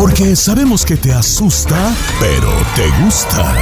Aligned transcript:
Porque 0.00 0.34
sabemos 0.34 0.86
que 0.86 0.96
te 0.96 1.12
asusta, 1.12 1.94
pero 2.18 2.50
te 2.74 2.88
gusta. 3.04 3.54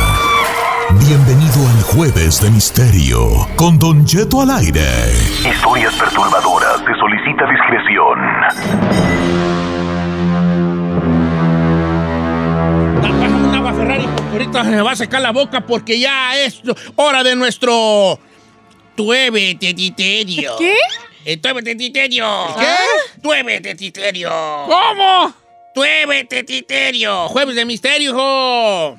Bienvenido 1.05 1.69
al 1.69 1.83
Jueves 1.83 2.41
de 2.41 2.49
Misterio 2.49 3.49
con 3.57 3.77
Don 3.77 4.07
Jeto 4.07 4.43
al 4.43 4.51
aire. 4.51 4.87
Historias 5.45 5.93
perturbadoras. 5.97 6.79
Se 6.87 6.95
solicita 6.95 7.45
discreción. 7.51 8.21
Una 13.49 13.61
va 13.61 13.73
Ferrari, 13.73 14.09
ahorita 14.31 14.63
se 14.63 14.71
me 14.71 14.83
va 14.83 14.93
a 14.93 14.97
secar 14.97 15.21
la 15.21 15.33
boca 15.33 15.67
porque 15.67 15.99
ya 15.99 16.39
es 16.39 16.63
hora 16.95 17.25
de 17.25 17.35
nuestro 17.35 18.17
tueve 18.95 19.57
tititerio. 19.57 20.53
¿Qué? 20.57 20.77
El 21.25 21.41
tueve 21.41 21.63
tititerio. 21.65 22.29
¿Qué? 22.57 23.21
Tueve 23.21 23.61
tititerio. 23.61 24.31
¿Cómo? 24.69 25.48
Tueve 25.79 26.25
tititerio. 26.25 27.29
Jueves 27.29 27.55
de 27.55 27.65
misterio, 27.65 28.11
hijo. 28.11 28.99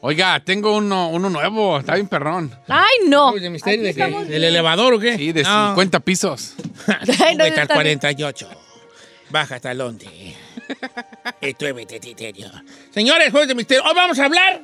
Oiga, 0.00 0.40
tengo 0.40 0.76
uno, 0.76 1.08
uno 1.10 1.30
nuevo, 1.30 1.78
está 1.78 1.94
bien 1.94 2.08
perrón. 2.08 2.52
Ay, 2.66 3.06
no. 3.08 3.26
Jueves 3.28 3.42
de 3.44 3.50
misterio 3.50 3.84
de 3.84 3.94
qué? 3.94 4.04
¿Del 4.24 4.42
elevador 4.42 4.94
o 4.94 4.98
qué? 4.98 5.16
Sí, 5.16 5.30
de 5.30 5.44
No. 5.44 5.68
50 5.68 6.00
pisos. 6.00 6.54
Está 7.06 7.32
bien. 7.32 7.68
48. 7.68 8.48
Baja 9.30 9.54
hasta 9.54 9.70
el 9.70 9.80
11. 9.80 10.36
El 11.42 11.54
tueve 11.54 11.86
tititerio. 11.86 12.50
Señores, 12.90 13.30
Jueves 13.30 13.46
de 13.48 13.54
misterio. 13.54 13.84
Hoy 13.84 13.94
vamos 13.94 14.18
a 14.18 14.24
hablar. 14.24 14.62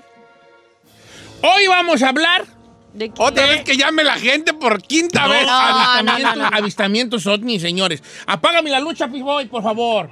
Hoy 1.42 1.66
vamos 1.68 2.02
a 2.02 2.09
hablar 2.09 2.45
¿De 2.92 3.09
qué? 3.09 3.15
Otra 3.23 3.46
vez 3.46 3.62
que 3.62 3.76
llame 3.76 4.02
la 4.04 4.16
gente 4.16 4.52
por 4.52 4.82
quinta 4.82 5.26
No, 5.26 5.30
vez. 5.30 5.46
no, 5.46 5.52
avistamientos, 5.52 6.37
no, 6.37 6.51
no. 6.51 6.56
avistamientos 6.56 7.26
ovni, 7.26 7.60
señores. 7.60 8.02
Apágame 8.26 8.68
la 8.68 8.80
lucha, 8.80 9.06
Piboy, 9.09 9.46
por 9.46 9.62
favor. 9.62 10.10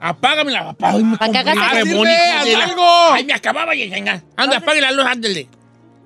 Apágame 0.00 0.52
la... 0.52 0.70
Apágame, 0.70 1.16
Pa' 1.16 1.30
que 1.30 1.38
hagas 1.38 1.54
Sirve, 1.84 2.16
haz 2.16 2.48
la- 2.48 2.64
algo. 2.64 3.12
Ay, 3.12 3.24
me 3.24 3.32
acababa 3.32 3.72
de 3.72 3.84
engañar. 3.84 4.22
Anda, 4.36 4.58
apague 4.58 4.80
la 4.80 4.92
luz, 4.92 5.06
ándale. 5.06 5.48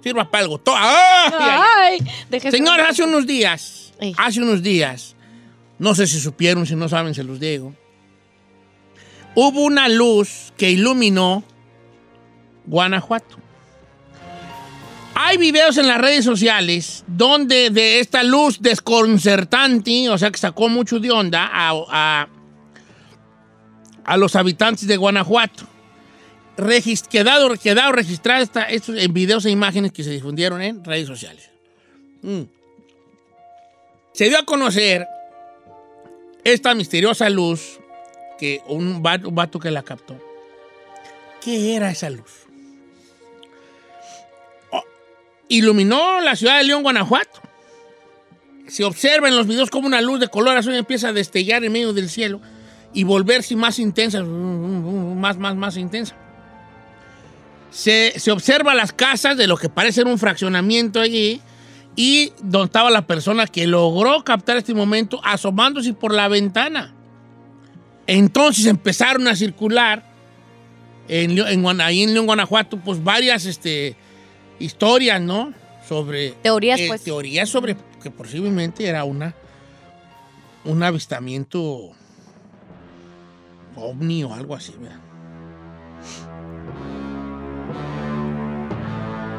Sirva 0.03 0.31
para 0.31 0.45
algo. 0.45 0.59
To- 0.59 0.75
¡Ay! 0.77 1.33
ay. 1.39 1.99
Ay, 2.01 2.13
deje 2.31 2.51
Señores, 2.51 2.87
hace 2.89 3.03
unos 3.03 3.27
días, 3.27 3.93
Ey. 4.01 4.15
hace 4.17 4.41
unos 4.43 4.63
días, 4.63 5.17
no 5.79 5.95
sé 5.95 6.07
si 6.07 6.21
supieron, 6.21 6.67
si 6.67 6.75
no 6.77 6.89
saben, 6.89 7.15
se 7.15 7.23
los 7.25 7.41
digo. 7.41 7.75
Hubo 9.35 9.63
una 9.63 9.89
luz 9.89 10.53
que 10.57 10.71
iluminó 10.71 11.45
Guanajuato. 12.67 13.37
Hay 15.15 15.37
videos 15.37 15.77
en 15.77 15.87
las 15.87 15.99
redes 15.99 16.25
sociales 16.25 17.05
donde 17.07 17.71
de 17.71 18.01
esta 18.01 18.23
luz 18.23 18.61
desconcertante, 18.61 20.09
o 20.09 20.17
sea 20.17 20.31
que 20.31 20.39
sacó 20.39 20.69
mucho 20.69 20.99
de 20.99 21.11
onda 21.11 21.49
a, 21.53 21.71
a- 21.91 22.29
a 24.11 24.17
los 24.17 24.35
habitantes 24.35 24.89
de 24.89 24.97
Guanajuato. 24.97 25.63
Quedado, 27.09 27.55
quedado 27.57 27.93
registrada 27.93 28.41
esta- 28.43 28.65
estos 28.69 28.97
en 28.97 29.13
videos 29.13 29.45
e 29.45 29.51
imágenes 29.51 29.93
que 29.93 30.03
se 30.03 30.11
difundieron 30.11 30.61
en 30.61 30.85
redes 30.85 31.07
sociales. 31.07 31.49
Mm. 32.23 32.43
Se 34.13 34.29
dio 34.29 34.37
a 34.37 34.45
conocer 34.45 35.07
esta 36.43 36.75
misteriosa 36.75 37.31
luz 37.31 37.79
que 38.37 38.61
un 38.67 39.01
vato, 39.01 39.29
un 39.29 39.35
vato 39.37 39.61
que 39.61 39.71
la 39.71 39.85
captó. 39.85 40.19
¿Qué 41.41 41.77
era 41.77 41.93
esa 41.93 42.11
luz? 42.11 42.33
Oh, 44.73 44.83
iluminó 45.49 46.21
la 46.21 46.35
ciudad 46.35 46.59
de 46.59 46.65
León, 46.65 46.83
Guanajuato. 46.83 47.41
Se 48.67 48.83
observa 48.83 49.29
en 49.29 49.37
los 49.37 49.47
videos 49.47 49.71
como 49.71 49.87
una 49.87 50.01
luz 50.01 50.19
de 50.19 50.27
color 50.27 50.57
azul 50.57 50.75
empieza 50.75 51.11
a 51.11 51.13
destellar 51.13 51.63
en 51.65 51.71
medio 51.73 51.93
del 51.93 52.11
cielo 52.11 52.41
y 52.93 53.05
volverse 53.05 53.57
más 53.57 53.79
intensa, 53.79 54.23
más, 54.23 55.37
más, 55.37 55.57
más 55.57 55.77
intensa. 55.77 56.17
Se, 57.71 58.19
se 58.19 58.33
observa 58.33 58.75
las 58.75 58.93
casas 58.93 59.37
de 59.37 59.47
lo 59.47 59.57
que 59.57 59.69
parece 59.69 59.97
ser 59.97 60.07
un 60.07 60.19
fraccionamiento 60.19 61.01
allí 61.01 61.41
y 61.95 62.33
donde 62.43 62.67
estaba 62.67 62.91
la 62.91 63.07
persona 63.07 63.47
que 63.47 63.67
logró 63.67 64.25
captar 64.25 64.57
este 64.57 64.75
momento 64.75 65.21
asomándose 65.23 65.93
por 65.93 66.13
la 66.13 66.29
ventana. 66.29 66.95
Entonces 68.07 68.67
empezaron 68.67 69.29
a 69.29 69.37
circular 69.37 70.05
en, 71.07 71.39
en 71.39 71.81
ahí 71.81 72.03
en 72.03 72.15
León, 72.15 72.27
Guanajuato, 72.27 72.77
pues 72.79 73.03
varias 73.03 73.45
este, 73.45 73.97
historias, 74.59 75.21
¿no? 75.21 75.53
Sobre... 75.89 76.33
Teorías, 76.43 76.81
eh, 76.81 76.87
pues. 76.89 77.03
Teorías 77.03 77.49
sobre 77.49 77.77
que 78.03 78.11
posiblemente 78.11 78.87
era 78.87 79.05
una... 79.05 79.35
Un 80.65 80.83
avistamiento 80.83 81.93
ovni 83.77 84.25
o 84.25 84.33
algo 84.35 84.55
así, 84.55 84.75
¿verdad? 84.81 85.01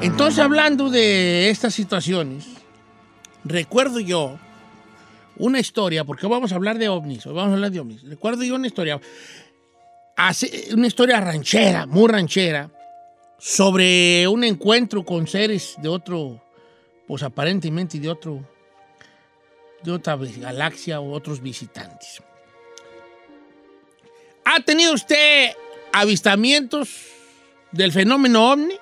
Entonces, 0.01 0.39
hablando 0.39 0.89
de 0.89 1.49
estas 1.49 1.75
situaciones, 1.75 2.47
recuerdo 3.43 3.99
yo 3.99 4.39
una 5.37 5.59
historia, 5.59 6.03
porque 6.03 6.27
vamos 6.27 6.51
a 6.51 6.55
hablar 6.55 6.77
de 6.79 6.89
ovnis, 6.89 7.25
vamos 7.25 7.49
a 7.49 7.53
hablar 7.53 7.71
de 7.71 7.79
ovnis. 7.79 8.03
Recuerdo 8.03 8.43
yo 8.43 8.55
una 8.55 8.67
historia, 8.67 8.99
una 10.73 10.87
historia 10.87 11.19
ranchera, 11.21 11.85
muy 11.85 12.07
ranchera, 12.09 12.69
sobre 13.37 14.27
un 14.27 14.43
encuentro 14.43 15.03
con 15.03 15.27
seres 15.27 15.75
de 15.81 15.89
otro, 15.89 16.43
pues 17.07 17.23
aparentemente 17.23 17.99
de 17.99 18.09
otro, 18.09 18.43
de 19.83 19.91
otra 19.91 20.15
galaxia 20.15 20.99
o 20.99 21.11
otros 21.11 21.41
visitantes. 21.41 22.21
¿Ha 24.53 24.59
tenido 24.59 24.94
usted 24.94 25.51
avistamientos 25.94 26.89
del 27.72 27.94
fenómeno 27.94 28.51
ovni? 28.51 28.75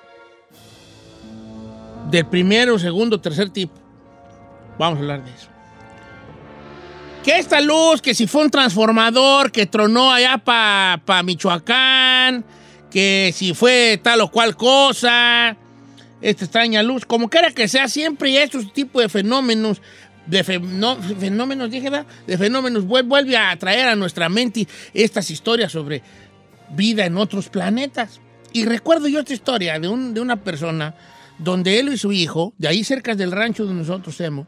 Del 2.10 2.26
primero, 2.26 2.76
segundo, 2.76 3.20
tercer 3.20 3.50
tipo. 3.50 3.74
Vamos 4.78 4.98
a 4.98 5.02
hablar 5.02 5.24
de 5.24 5.30
eso. 5.30 5.46
Que 7.22 7.38
esta 7.38 7.60
luz, 7.60 8.02
que 8.02 8.14
si 8.14 8.26
fue 8.26 8.42
un 8.42 8.50
transformador 8.50 9.52
que 9.52 9.66
tronó 9.66 10.10
allá 10.10 10.38
para 10.38 11.22
Michoacán, 11.22 12.44
que 12.90 13.32
si 13.32 13.54
fue 13.54 14.00
tal 14.02 14.22
o 14.22 14.30
cual 14.30 14.56
cosa, 14.56 15.56
esta 16.20 16.44
extraña 16.46 16.82
luz, 16.82 17.04
como 17.04 17.30
quiera 17.30 17.52
que 17.52 17.68
sea, 17.68 17.86
siempre 17.86 18.30
hay 18.30 18.38
estos 18.38 18.72
tipos 18.72 19.02
de 19.02 19.08
fenómenos, 19.08 19.80
de 20.30 20.44
fe- 20.44 20.60
no, 20.60 20.96
fenómenos, 20.96 21.70
dije, 21.70 21.90
¿verdad? 21.90 22.06
De 22.26 22.38
fenómenos, 22.38 22.84
vuel- 22.86 23.06
vuelve 23.08 23.36
a 23.36 23.56
traer 23.58 23.88
a 23.88 23.96
nuestra 23.96 24.28
mente 24.28 24.66
estas 24.94 25.30
historias 25.30 25.72
sobre 25.72 26.02
vida 26.76 27.04
en 27.04 27.16
otros 27.16 27.48
planetas. 27.48 28.20
Y 28.52 28.64
recuerdo 28.64 29.08
yo 29.08 29.20
esta 29.20 29.32
historia 29.34 29.78
de, 29.78 29.88
un- 29.88 30.14
de 30.14 30.20
una 30.20 30.36
persona 30.36 30.94
donde 31.38 31.78
él 31.80 31.88
y 31.92 31.98
su 31.98 32.12
hijo, 32.12 32.52
de 32.58 32.68
ahí 32.68 32.84
cerca 32.84 33.14
del 33.14 33.32
rancho 33.32 33.64
donde 33.64 33.82
nosotros 33.82 34.20
hemos, 34.20 34.46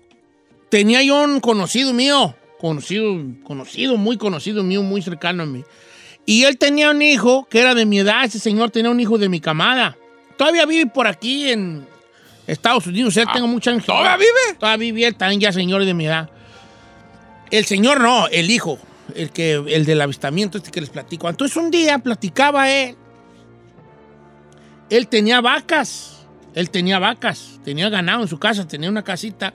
tenía 0.69 1.03
yo 1.03 1.23
un 1.23 1.41
conocido 1.41 1.93
mío, 1.93 2.35
conocido, 2.59 3.17
conocido, 3.45 3.97
muy 3.97 4.17
conocido 4.17 4.63
mío, 4.63 4.83
muy 4.83 5.03
cercano 5.03 5.45
a 5.45 5.47
mí. 5.47 5.65
Y 6.27 6.45
él 6.45 6.59
tenía 6.59 6.91
un 6.91 7.03
hijo 7.03 7.47
que 7.51 7.61
era 7.61 7.75
de 7.75 7.87
mi 7.87 7.99
edad, 7.99 8.25
ese 8.25 8.39
señor 8.39 8.71
tenía 8.71 8.91
un 8.91 9.01
hijo 9.01 9.19
de 9.19 9.29
mi 9.29 9.41
camada. 9.41 9.97
Todavía 10.37 10.67
vive 10.67 10.87
por 10.87 11.07
aquí 11.07 11.51
en 11.51 11.87
Estados 12.47 12.87
Unidos, 12.87 13.17
él 13.17 13.27
tengo 13.33 13.47
mucha 13.47 13.71
años. 13.71 13.85
¿todavía 13.85 14.17
vive? 14.17 14.59
Todavía 14.59 14.93
vive, 14.93 15.07
él 15.07 15.17
también 15.17 15.41
ya 15.41 15.53
señor 15.53 15.85
de 15.85 15.95
mi 15.95 16.07
edad. 16.07 16.31
El 17.51 17.67
señor 17.67 18.01
no, 18.01 18.27
el 18.29 18.51
hijo, 18.51 18.79
el, 19.15 19.31
que, 19.31 19.55
el 19.55 19.85
del 19.85 20.01
avistamiento 20.01 20.59
este 20.59 20.71
que 20.71 20.81
les 20.81 20.91
platico. 20.91 21.29
Entonces 21.29 21.57
un 21.57 21.71
día 21.71 21.99
platicaba 21.99 22.71
él. 22.71 22.97
Él 24.91 25.09
tenía 25.09 25.41
vacas, 25.41 26.27
él 26.55 26.71
tenía 26.71 26.99
vacas, 26.99 27.59
tenía 27.65 27.89
ganado 27.89 28.23
en 28.23 28.29
su 28.29 28.39
casa, 28.39 28.69
tenía 28.69 28.91
una 28.91 29.03
casita, 29.03 29.55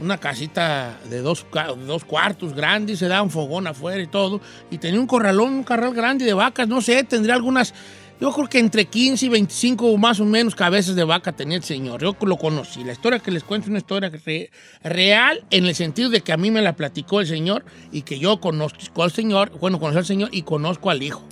una 0.00 0.18
casita 0.18 0.98
de 1.10 1.20
dos, 1.20 1.46
dos 1.86 2.04
cuartos 2.04 2.54
grande, 2.54 2.94
y 2.94 2.96
se 2.96 3.06
daba 3.06 3.22
un 3.22 3.30
fogón 3.30 3.66
afuera 3.66 4.02
y 4.02 4.06
todo, 4.06 4.40
y 4.70 4.78
tenía 4.78 4.98
un 4.98 5.06
corralón, 5.06 5.52
un 5.52 5.64
corral 5.64 5.92
grande 5.92 6.24
de 6.24 6.32
vacas, 6.32 6.66
no 6.66 6.80
sé, 6.80 7.04
tendría 7.04 7.34
algunas, 7.34 7.74
yo 8.20 8.32
creo 8.32 8.48
que 8.48 8.58
entre 8.58 8.84
15 8.84 9.26
y 9.26 9.28
25 9.30 9.96
más 9.96 10.20
o 10.20 10.24
menos 10.24 10.54
cabezas 10.54 10.94
de 10.94 11.04
vaca 11.04 11.32
tenía 11.32 11.56
el 11.56 11.64
señor, 11.64 12.00
yo 12.02 12.14
lo 12.20 12.36
conocí, 12.36 12.84
la 12.84 12.92
historia 12.92 13.18
que 13.18 13.30
les 13.30 13.42
cuento 13.44 13.66
es 13.66 13.70
una 13.70 13.78
historia 13.78 14.10
re- 14.24 14.50
real 14.82 15.42
en 15.50 15.66
el 15.66 15.74
sentido 15.74 16.10
de 16.10 16.20
que 16.20 16.32
a 16.32 16.36
mí 16.36 16.50
me 16.50 16.60
la 16.62 16.76
platicó 16.76 17.20
el 17.20 17.26
señor 17.26 17.64
y 17.90 18.02
que 18.02 18.18
yo 18.18 18.40
conozco 18.40 19.02
al 19.02 19.10
señor, 19.12 19.50
bueno, 19.58 19.80
conocí 19.80 19.98
al 19.98 20.06
señor 20.06 20.28
y 20.32 20.42
conozco 20.42 20.90
al 20.90 21.02
hijo. 21.02 21.22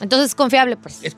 Entonces, 0.00 0.34
confiable, 0.34 0.78
pues. 0.78 1.00
Es 1.02 1.14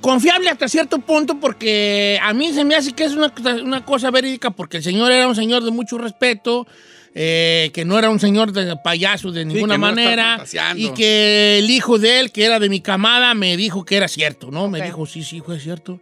confiable 0.00 0.50
hasta 0.50 0.66
cierto 0.66 0.98
punto 0.98 1.38
porque 1.38 2.18
a 2.20 2.32
mí 2.32 2.52
se 2.52 2.64
me 2.64 2.74
hace 2.74 2.92
que 2.92 3.04
es 3.04 3.12
una, 3.14 3.32
una 3.62 3.84
cosa 3.84 4.10
verídica 4.10 4.50
porque 4.50 4.78
el 4.78 4.82
señor 4.82 5.12
era 5.12 5.28
un 5.28 5.36
señor 5.36 5.62
de 5.62 5.70
mucho 5.70 5.98
respeto, 5.98 6.66
eh, 7.14 7.70
que 7.72 7.84
no 7.84 7.98
era 7.98 8.10
un 8.10 8.18
señor 8.18 8.50
de 8.52 8.76
payaso 8.82 9.30
de 9.30 9.44
ninguna 9.44 9.78
no 9.78 9.86
está 9.88 9.94
manera 10.02 10.28
fantaseando. 10.36 10.82
y 10.82 10.88
que 10.94 11.58
el 11.58 11.70
hijo 11.70 11.98
de 11.98 12.18
él, 12.20 12.32
que 12.32 12.44
era 12.44 12.58
de 12.58 12.68
mi 12.68 12.80
camada, 12.80 13.34
me 13.34 13.56
dijo 13.56 13.84
que 13.84 13.96
era 13.96 14.08
cierto, 14.08 14.50
¿no? 14.50 14.68
Me 14.68 14.80
Ok. 14.80 14.84
dijo, 14.86 15.06
sí, 15.06 15.22
sí, 15.22 15.36
hijo, 15.36 15.52
es 15.52 15.62
cierto. 15.62 16.00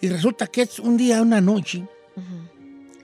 Y 0.00 0.08
resulta 0.08 0.46
que 0.46 0.62
es 0.62 0.78
un 0.78 0.96
día, 0.96 1.20
una 1.22 1.40
noche, 1.40 1.82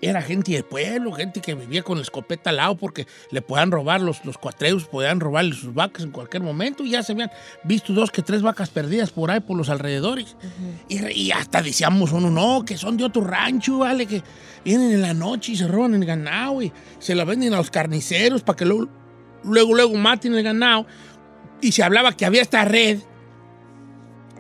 era 0.05 0.21
gente 0.21 0.51
de 0.51 0.65
pueblo, 0.65 1.13
gente 1.13 1.41
que 1.41 1.55
vivía 1.55 1.85
con 1.85 1.97
la 1.97 2.03
escopeta 2.03 2.51
al 2.51 2.57
lado 2.57 2.77
porque 2.77 3.07
le 3.31 3.41
podían 3.41 3.71
robar 3.71 4.01
los, 4.01 4.25
los 4.25 4.37
cuatreos, 4.37 4.85
podían 4.87 5.21
robarle 5.21 5.55
sus 5.55 5.73
vacas 5.73 6.03
en 6.03 6.11
cualquier 6.11 6.43
momento. 6.43 6.83
Y 6.83 6.91
ya 6.91 7.05
se 7.05 7.13
habían 7.13 7.31
visto 7.63 7.93
dos 7.93 8.11
que 8.11 8.21
tres 8.21 8.43
vacas 8.43 8.69
perdidas 8.71 9.13
por 9.13 9.31
ahí, 9.31 9.39
por 9.39 9.57
los 9.57 9.69
alrededores. 9.69 10.37
y, 10.89 10.99
re- 10.99 11.15
y 11.15 11.31
hasta 11.31 11.63
decíamos 11.63 12.11
uno, 12.11 12.31
no, 12.31 12.65
que 12.65 12.77
son 12.77 12.97
de 12.97 13.05
otro 13.05 13.23
rancho, 13.23 13.79
¿vale? 13.79 14.07
Que 14.07 14.23
vienen 14.65 14.91
en 14.91 15.03
la 15.03 15.15
noche 15.15 15.53
y 15.53 15.57
se 15.57 15.69
roban 15.69 15.95
el 15.95 16.05
ganado 16.05 16.61
y 16.63 16.73
se 16.99 17.15
la 17.15 17.25
venden 17.25 17.55
a 17.55 17.59
los 17.59 17.71
carniceros 17.71 18.43
para 18.43 18.57
que 18.57 18.65
luego, 18.65 18.89
luego, 19.45 19.73
luego 19.73 19.95
maten 19.95 20.35
el 20.35 20.43
ganado. 20.43 20.85
Y 21.61 21.71
se 21.71 21.85
hablaba 21.85 22.13
que 22.17 22.27
había 22.27 22.43
esta 22.43 22.65
red 22.65 22.99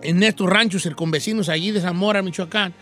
en 0.03 0.23
estos 0.25 0.51
ranchos 0.51 0.83
circunvecinos 0.83 1.49
allí 1.49 1.71
de 1.71 1.81
Zamora, 1.81 2.21
Michoacán 2.21 2.75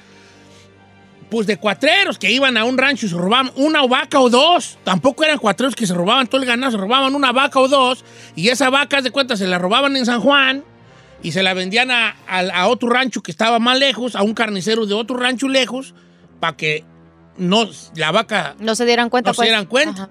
pues 1.31 1.47
de 1.47 1.57
cuatreros 1.59 2.19
que 2.19 2.31
iban 2.31 2.57
a 2.57 2.65
un 2.65 2.77
rancho 2.77 3.07
y 3.07 3.09
se 3.09 3.15
robaban 3.17 3.53
una 3.57 3.87
vaca 3.87 4.19
o 4.21 4.29
dos. 4.29 4.79
Tampoco 4.85 5.25
eran 5.25 5.39
cuatreros 5.39 5.75
que 5.77 5.87
se 5.87 5.95
robaban 5.95 6.27
todo 6.27 6.41
el 6.41 6.47
ganado, 6.47 6.73
se 6.73 6.79
robaban 6.79 7.15
una 7.15 7.33
vaca 7.33 7.61
o 7.61 7.69
dos. 7.69 8.05
Y 8.35 8.49
esa 8.49 8.69
vaca, 8.71 9.01
de 9.01 9.11
cuenta, 9.11 9.37
se 9.37 9.47
la 9.47 9.59
robaban 9.59 9.97
en 9.97 10.05
San 10.07 10.21
Juan 10.21 10.65
y 11.23 11.33
se 11.33 11.43
la 11.43 11.55
vendían 11.55 11.91
a, 11.91 12.17
a- 12.27 12.41
a 12.63 12.67
otro 12.69 12.89
rancho 12.89 13.23
que 13.23 13.31
estaba 13.31 13.59
más 13.59 13.79
lejos, 13.79 14.17
a 14.17 14.23
un 14.23 14.35
carnicero 14.35 14.87
de 14.87 14.95
otro 14.95 15.17
rancho 15.17 15.49
lejos, 15.49 15.95
para 16.41 16.57
que 16.57 16.85
no, 17.37 17.69
la 17.95 18.11
vaca... 18.11 18.57
No 18.59 18.75
se 18.75 18.85
dieran 18.85 19.09
cuenta, 19.11 19.31
No 19.31 19.35
se 19.35 19.39
pues. 19.39 19.49
dieran 19.49 19.67
cuenta. 19.67 20.03
Ajá. 20.05 20.11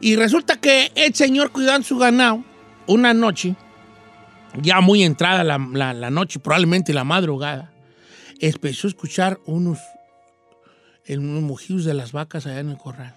Y 0.00 0.16
resulta 0.16 0.56
que 0.56 0.92
el 0.94 1.14
señor 1.14 1.50
cuidando 1.52 1.86
su 1.86 1.98
ganado, 1.98 2.44
una 2.86 3.14
noche, 3.14 3.54
ya 4.60 4.80
muy 4.80 5.02
entrada 5.04 5.42
la, 5.44 5.58
la- 5.72 5.94
la 5.94 6.10
noche, 6.10 6.38
probablemente 6.38 6.92
la 6.92 7.04
madrugada, 7.04 7.70
empezó 8.40 8.86
a 8.86 8.90
escuchar 8.90 9.38
unos, 9.46 9.78
en 11.08 11.28
unos 11.28 11.42
mugidos 11.42 11.84
de 11.84 11.94
las 11.94 12.12
vacas 12.12 12.46
allá 12.46 12.60
en 12.60 12.68
el 12.70 12.76
corral. 12.78 13.14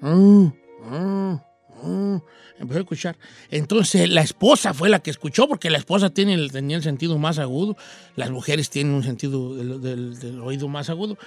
Mm, 0.00 0.46
mm, 0.84 1.40
mm. 1.82 2.22
Empezó 2.60 2.78
a 2.78 2.82
escuchar. 2.82 3.16
Entonces 3.50 4.08
la 4.08 4.22
esposa 4.22 4.72
fue 4.74 4.88
la 4.88 5.00
que 5.00 5.10
escuchó, 5.10 5.46
porque 5.48 5.70
la 5.70 5.78
esposa 5.78 6.10
tiene 6.10 6.48
tenía 6.48 6.76
el 6.76 6.82
sentido 6.82 7.18
más 7.18 7.38
agudo, 7.38 7.76
las 8.16 8.30
mujeres 8.30 8.70
tienen 8.70 8.94
un 8.94 9.02
sentido 9.02 9.54
del, 9.54 9.80
del- 9.80 10.18
del 10.18 10.40
oído 10.40 10.68
más 10.68 10.88
agudo, 10.90 11.18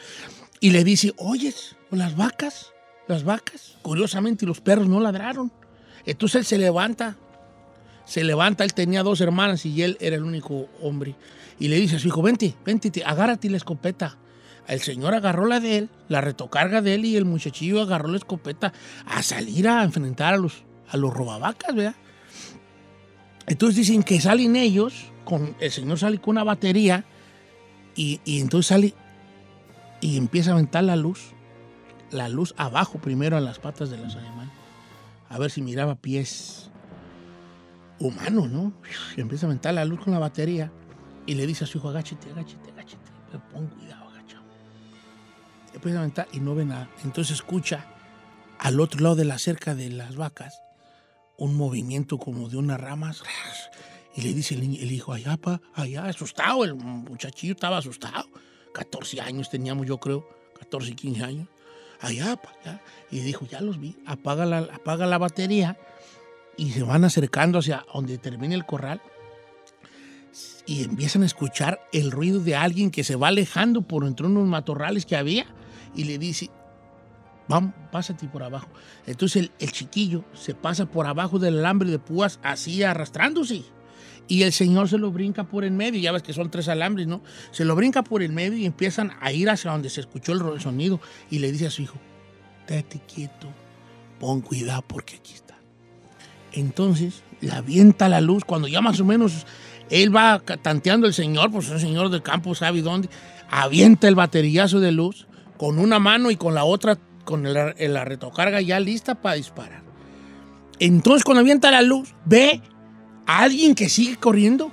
y 0.59 0.71
le 0.71 0.83
dice, 0.83 1.13
oyes, 1.17 1.75
las 1.89 2.15
vacas, 2.15 2.71
las 3.07 3.23
vacas, 3.23 3.77
curiosamente 3.81 4.45
los 4.45 4.61
perros 4.61 4.87
no 4.87 4.99
ladraron. 4.99 5.51
Entonces 6.05 6.39
él 6.41 6.45
se 6.45 6.57
levanta, 6.57 7.17
se 8.05 8.23
levanta, 8.23 8.63
él 8.63 8.73
tenía 8.73 9.03
dos 9.03 9.21
hermanas 9.21 9.65
y 9.65 9.81
él 9.83 9.97
era 9.99 10.15
el 10.15 10.23
único 10.23 10.67
hombre. 10.81 11.15
Y 11.59 11.67
le 11.67 11.75
dice 11.77 11.95
a 11.97 11.99
su 11.99 12.07
hijo, 12.07 12.21
vente, 12.21 12.55
vente, 12.65 12.89
te- 12.91 13.03
agárrate 13.03 13.49
la 13.49 13.57
escopeta. 13.57 14.17
El 14.67 14.79
señor 14.81 15.13
agarró 15.13 15.47
la 15.47 15.59
de 15.59 15.77
él, 15.77 15.89
la 16.07 16.21
retocarga 16.21 16.81
de 16.81 16.95
él 16.95 17.05
y 17.05 17.17
el 17.17 17.25
muchachillo 17.25 17.81
agarró 17.81 18.09
la 18.09 18.17
escopeta 18.17 18.73
a 19.05 19.21
salir 19.23 19.67
a 19.67 19.83
enfrentar 19.83 20.33
a 20.33 20.37
los, 20.37 20.63
a 20.89 20.97
los 20.97 21.13
robavacas, 21.13 21.75
¿verdad? 21.75 21.95
Entonces 23.47 23.77
dicen 23.77 24.03
que 24.03 24.21
salen 24.21 24.55
ellos, 24.55 25.11
con, 25.25 25.55
el 25.59 25.71
señor 25.71 25.99
sale 25.99 26.19
con 26.19 26.33
una 26.35 26.43
batería 26.43 27.05
y, 27.95 28.21
y 28.23 28.39
entonces 28.39 28.67
sale 28.67 28.93
y 29.99 30.17
empieza 30.17 30.51
a 30.51 30.53
aventar 30.53 30.83
la 30.83 30.95
luz, 30.95 31.33
la 32.11 32.29
luz 32.29 32.53
abajo 32.57 32.99
primero 32.99 33.37
en 33.37 33.45
las 33.45 33.59
patas 33.59 33.89
de 33.89 33.97
los 33.97 34.15
animales, 34.15 34.53
a 35.29 35.37
ver 35.37 35.51
si 35.51 35.61
miraba 35.61 35.95
pies 35.95 36.71
humanos, 37.99 38.49
¿no? 38.49 38.73
Empieza 39.15 39.45
a 39.45 39.49
aventar 39.49 39.73
la 39.73 39.85
luz 39.85 39.99
con 40.01 40.13
la 40.13 40.19
batería 40.19 40.71
y 41.25 41.35
le 41.35 41.45
dice 41.45 41.63
a 41.63 41.67
su 41.67 41.77
hijo, 41.77 41.89
agáchate, 41.89 42.31
agáchate, 42.31 42.71
agáchate, 42.71 43.11
pero 43.27 43.43
pon 43.49 43.67
cuidado, 43.67 43.90
y 46.31 46.39
no 46.39 46.55
ve 46.55 46.65
nada. 46.65 46.89
Entonces 47.03 47.35
escucha 47.35 47.85
al 48.59 48.79
otro 48.79 49.01
lado 49.01 49.15
de 49.15 49.25
la 49.25 49.39
cerca 49.39 49.75
de 49.75 49.89
las 49.89 50.15
vacas 50.15 50.61
un 51.37 51.55
movimiento 51.55 52.19
como 52.19 52.49
de 52.49 52.57
unas 52.57 52.79
ramas 52.79 53.23
y 54.15 54.21
le 54.21 54.33
dice 54.33 54.55
el, 54.55 54.61
el 54.61 54.91
hijo, 54.91 55.13
allá, 55.13 55.37
pa, 55.37 55.61
allá, 55.73 56.05
asustado, 56.05 56.63
el 56.63 56.75
muchachillo 56.75 57.53
estaba 57.53 57.77
asustado. 57.77 58.27
14 58.73 59.21
años 59.21 59.49
teníamos, 59.49 59.87
yo 59.87 59.97
creo, 59.97 60.27
14, 60.59 60.95
15 60.95 61.23
años. 61.23 61.47
Allá, 61.99 62.35
pa, 62.35 62.53
allá. 62.61 62.81
Y 63.09 63.19
dijo, 63.19 63.45
ya 63.47 63.61
los 63.61 63.79
vi, 63.79 63.97
apaga 64.05 64.45
la, 64.45 64.59
apaga 64.59 65.07
la 65.07 65.17
batería 65.17 65.77
y 66.57 66.71
se 66.71 66.83
van 66.83 67.05
acercando 67.05 67.59
hacia 67.59 67.85
donde 67.93 68.17
termina 68.17 68.53
el 68.53 68.65
corral 68.65 69.01
y 70.65 70.83
empiezan 70.83 71.23
a 71.23 71.25
escuchar 71.25 71.81
el 71.91 72.11
ruido 72.11 72.39
de 72.39 72.55
alguien 72.55 72.91
que 72.91 73.03
se 73.03 73.15
va 73.15 73.29
alejando 73.29 73.81
por 73.81 74.05
entre 74.05 74.27
unos 74.27 74.47
matorrales 74.47 75.05
que 75.05 75.15
había 75.15 75.47
y 75.95 76.05
le 76.05 76.17
dice, 76.17 76.49
vamos, 77.47 77.73
pásate 77.91 78.27
por 78.27 78.43
abajo. 78.43 78.69
Entonces 79.05 79.43
el, 79.43 79.51
el 79.59 79.71
chiquillo 79.71 80.23
se 80.33 80.55
pasa 80.55 80.85
por 80.85 81.07
abajo 81.07 81.39
del 81.39 81.59
alambre 81.59 81.89
de 81.89 81.99
púas 81.99 82.39
así 82.43 82.83
arrastrándose. 82.83 83.63
Y 84.27 84.43
el 84.43 84.53
señor 84.53 84.87
se 84.87 84.97
lo 84.97 85.11
brinca 85.11 85.43
por 85.43 85.65
el 85.65 85.71
medio, 85.71 85.99
ya 85.99 86.11
ves 86.11 86.23
que 86.23 86.31
son 86.31 86.49
tres 86.49 86.69
alambres, 86.69 87.07
¿no? 87.07 87.21
Se 87.51 87.65
lo 87.65 87.75
brinca 87.75 88.03
por 88.03 88.23
el 88.23 88.31
medio 88.31 88.57
y 88.57 88.65
empiezan 88.65 89.11
a 89.19 89.31
ir 89.33 89.49
hacia 89.49 89.71
donde 89.71 89.89
se 89.89 89.99
escuchó 89.99 90.31
el 90.31 90.41
el 90.53 90.61
sonido 90.61 91.01
y 91.29 91.39
le 91.39 91.51
dice 91.51 91.67
a 91.67 91.71
su 91.71 91.81
hijo, 91.81 91.97
quédate 92.65 93.01
quieto, 93.13 93.47
pon 94.19 94.39
cuidado 94.41 94.83
porque 94.87 95.15
aquí 95.15 95.33
está. 95.33 95.57
Entonces 96.53 97.23
le 97.41 97.51
avienta 97.51 98.07
la 98.07 98.21
luz 98.21 98.45
cuando 98.45 98.67
ya 98.67 98.79
más 98.79 98.99
o 99.01 99.05
menos 99.05 99.45
él 99.89 100.15
va 100.15 100.39
tanteando 100.39 101.07
el 101.07 101.13
señor, 101.13 101.51
pues 101.51 101.65
es 101.65 101.73
un 101.73 101.79
señor 101.79 102.09
del 102.09 102.21
campo 102.21 102.55
sabe 102.55 102.81
dónde, 102.81 103.09
avienta 103.49 104.07
el 104.07 104.15
baterillazo 104.15 104.79
de 104.79 104.93
luz 104.93 105.27
con 105.61 105.77
una 105.77 105.99
mano 105.99 106.31
y 106.31 106.37
con 106.37 106.55
la 106.55 106.63
otra, 106.63 106.97
con 107.23 107.45
el- 107.45 107.93
la 107.93 108.03
retocarga 108.03 108.61
ya 108.61 108.79
lista 108.79 109.21
para 109.21 109.35
disparar. 109.35 109.83
Entonces 110.79 111.23
cuando 111.23 111.41
avienta 111.41 111.69
la 111.69 111.83
luz, 111.83 112.15
ve 112.25 112.59
a 113.27 113.43
alguien 113.43 113.75
que 113.75 113.87
sigue 113.87 114.15
corriendo, 114.15 114.71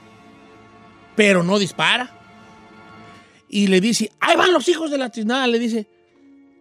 pero 1.14 1.42
no 1.42 1.58
dispara. 1.58 2.10
Y 3.50 3.66
le 3.66 3.82
dice, 3.82 4.12
ahí 4.18 4.34
van 4.38 4.54
los 4.54 4.66
hijos 4.66 4.90
de 4.90 4.96
la 4.96 5.10
tiznada, 5.10 5.46
le 5.46 5.58
dice. 5.58 5.86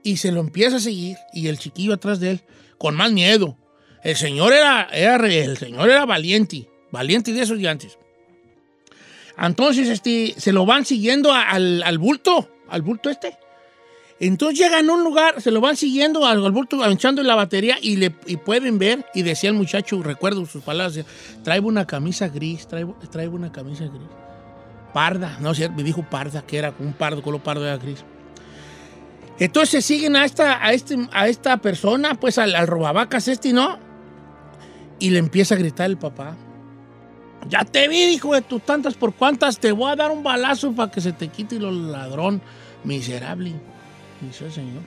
Y 0.03 0.17
se 0.17 0.33
lo 0.33 0.41
empieza 0.41 0.75
a 0.75 0.81
seguir, 0.81 1.15
y 1.31 1.47
el 1.47 1.57
chiquillo 1.57 1.93
atrás 1.93 2.19
de 2.19 2.31
él, 2.31 2.41
con 2.77 2.95
más 2.97 3.13
miedo. 3.13 3.57
El 4.03 4.17
señor 4.17 4.51
era, 4.51 4.89
el 4.91 5.55
señor 5.55 5.89
era 5.89 6.05
valiente, 6.05 6.69
valiente 6.91 7.31
de 7.31 7.43
esos 7.43 7.57
de 7.59 7.69
antes. 7.69 7.97
Entonces, 9.37 9.87
este, 9.87 10.33
se 10.37 10.51
lo 10.51 10.65
van 10.65 10.83
siguiendo 10.83 11.31
al, 11.31 11.81
al 11.81 11.97
bulto, 11.97 12.49
al 12.67 12.81
bulto 12.81 13.09
este. 13.09 13.37
Entonces 14.19 14.57
llegan 14.57 14.89
a 14.89 14.93
un 14.93 15.03
lugar, 15.03 15.41
se 15.41 15.51
lo 15.51 15.61
van 15.61 15.77
siguiendo 15.77 16.25
al, 16.25 16.43
al 16.43 16.51
bulto, 16.51 16.83
echando 16.85 17.21
la 17.21 17.35
batería 17.35 17.77
y, 17.79 17.97
le, 17.97 18.09
pueden 18.09 18.79
ver, 18.79 19.05
y 19.13 19.21
decía 19.21 19.51
el 19.51 19.55
muchacho, 19.55 20.01
recuerdo 20.01 20.45
sus 20.47 20.63
palabras, 20.63 20.99
traigo 21.43 21.67
una 21.67 21.85
camisa 21.85 22.27
gris, 22.27 22.67
traigo, 22.67 22.95
una 23.35 23.51
camisa 23.51 23.85
gris. 23.85 24.07
Parda, 24.91 25.37
no 25.39 25.53
sé, 25.53 25.69
me 25.69 25.83
dijo 25.83 26.01
parda, 26.01 26.41
que 26.41 26.57
era 26.57 26.73
un 26.79 26.93
pardo, 26.93 27.21
color 27.21 27.41
pardo 27.41 27.65
era 27.65 27.77
gris. 27.77 28.03
Entonces 29.37 29.85
siguen 29.85 30.15
a 30.15 30.25
esta, 30.25 30.65
a 30.65 30.73
este, 30.73 30.97
a 31.11 31.27
esta 31.27 31.57
persona, 31.57 32.15
pues 32.15 32.39
al, 32.39 32.55
al 32.55 32.65
robavacas 32.65 33.27
este, 33.27 33.53
¿no? 33.53 33.77
Y 34.97 35.11
le 35.11 35.19
empieza 35.19 35.53
a 35.53 35.59
gritar 35.59 35.87
el 35.91 35.97
papá. 35.97 36.35
Ya 37.47 37.63
te 37.63 37.87
vi, 37.87 38.01
hijo 38.05 38.33
de 38.33 38.41
tus 38.41 38.63
tantas 38.63 38.95
por 38.95 39.13
cuantas, 39.13 39.59
te 39.59 39.71
voy 39.71 39.91
a 39.91 39.95
dar 39.95 40.09
un 40.09 40.23
balazo 40.23 40.73
para 40.73 40.91
que 40.91 41.01
se 41.01 41.11
te 41.11 41.27
quite 41.27 41.59
lo 41.59 41.71
ladrón 41.71 42.41
miserable. 42.83 43.53
Dice 44.21 44.49
señor. 44.51 44.83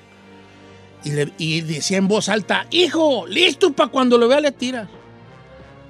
Y, 1.04 1.10
le- 1.12 1.32
y 1.38 1.60
decía 1.62 1.98
en 1.98 2.08
voz 2.08 2.28
alta, 2.28 2.66
hijo, 2.70 3.26
listo 3.26 3.72
para 3.72 3.90
cuando 3.90 4.18
lo 4.18 4.28
vea 4.28 4.40
le 4.40 4.52
tiras. 4.52 4.88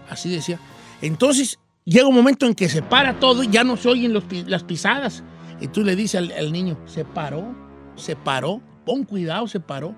Así 0.08 0.28
decía. 0.28 0.58
Entonces 1.02 1.58
llega 1.84 2.06
un 2.06 2.14
momento 2.14 2.46
en 2.46 2.54
que 2.54 2.68
se 2.68 2.82
para 2.82 3.18
todo 3.18 3.42
y 3.42 3.48
ya 3.48 3.64
no 3.64 3.76
se 3.76 3.88
oyen 3.88 4.12
los 4.12 4.24
las 4.46 4.62
pisadas. 4.64 5.22
Y 5.60 5.68
tú 5.68 5.82
le 5.84 5.96
dices 5.96 6.16
al, 6.16 6.32
al 6.32 6.52
niño, 6.52 6.78
se 6.86 7.04
paró, 7.04 7.54
se 7.96 8.16
paró, 8.16 8.60
pon 8.84 9.04
cuidado, 9.04 9.46
se 9.48 9.60
paró. 9.60 9.94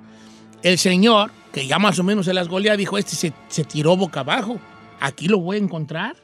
El 0.62 0.78
señor, 0.78 1.30
que 1.52 1.66
ya 1.66 1.78
más 1.78 1.98
o 1.98 2.04
menos 2.04 2.26
se 2.26 2.32
las 2.34 2.48
golea, 2.48 2.76
dijo, 2.76 2.96
este 2.98 3.16
se, 3.16 3.32
se 3.48 3.64
tiró 3.64 3.96
boca 3.96 4.20
abajo. 4.20 4.58
Aquí 5.00 5.26
lo 5.28 5.38
voy 5.40 5.56
a 5.56 5.60
encontrar. 5.60 6.16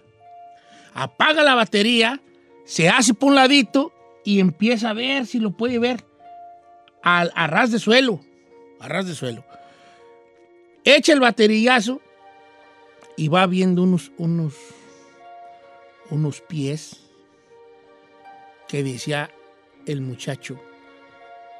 Apaga 0.94 1.42
la 1.42 1.54
batería, 1.54 2.20
se 2.64 2.88
hace 2.88 3.14
por 3.14 3.30
un 3.30 3.34
ladito 3.36 3.92
y 4.24 4.40
empieza 4.40 4.90
a 4.90 4.94
ver 4.94 5.26
si 5.26 5.38
lo 5.38 5.56
puede 5.56 5.78
ver 5.78 6.04
al, 7.16 7.32
a 7.34 7.46
ras 7.46 7.70
de 7.70 7.78
suelo. 7.78 8.20
A 8.80 8.88
ras 8.88 9.06
de 9.06 9.14
suelo. 9.14 9.44
Echa 10.84 11.12
el 11.12 11.20
baterillazo 11.20 12.00
y 13.16 13.28
va 13.28 13.46
viendo 13.46 13.82
unos, 13.82 14.12
unos, 14.18 14.54
unos 16.10 16.40
pies 16.40 17.00
que 18.68 18.82
decía 18.82 19.30
el 19.86 20.00
muchacho. 20.00 20.60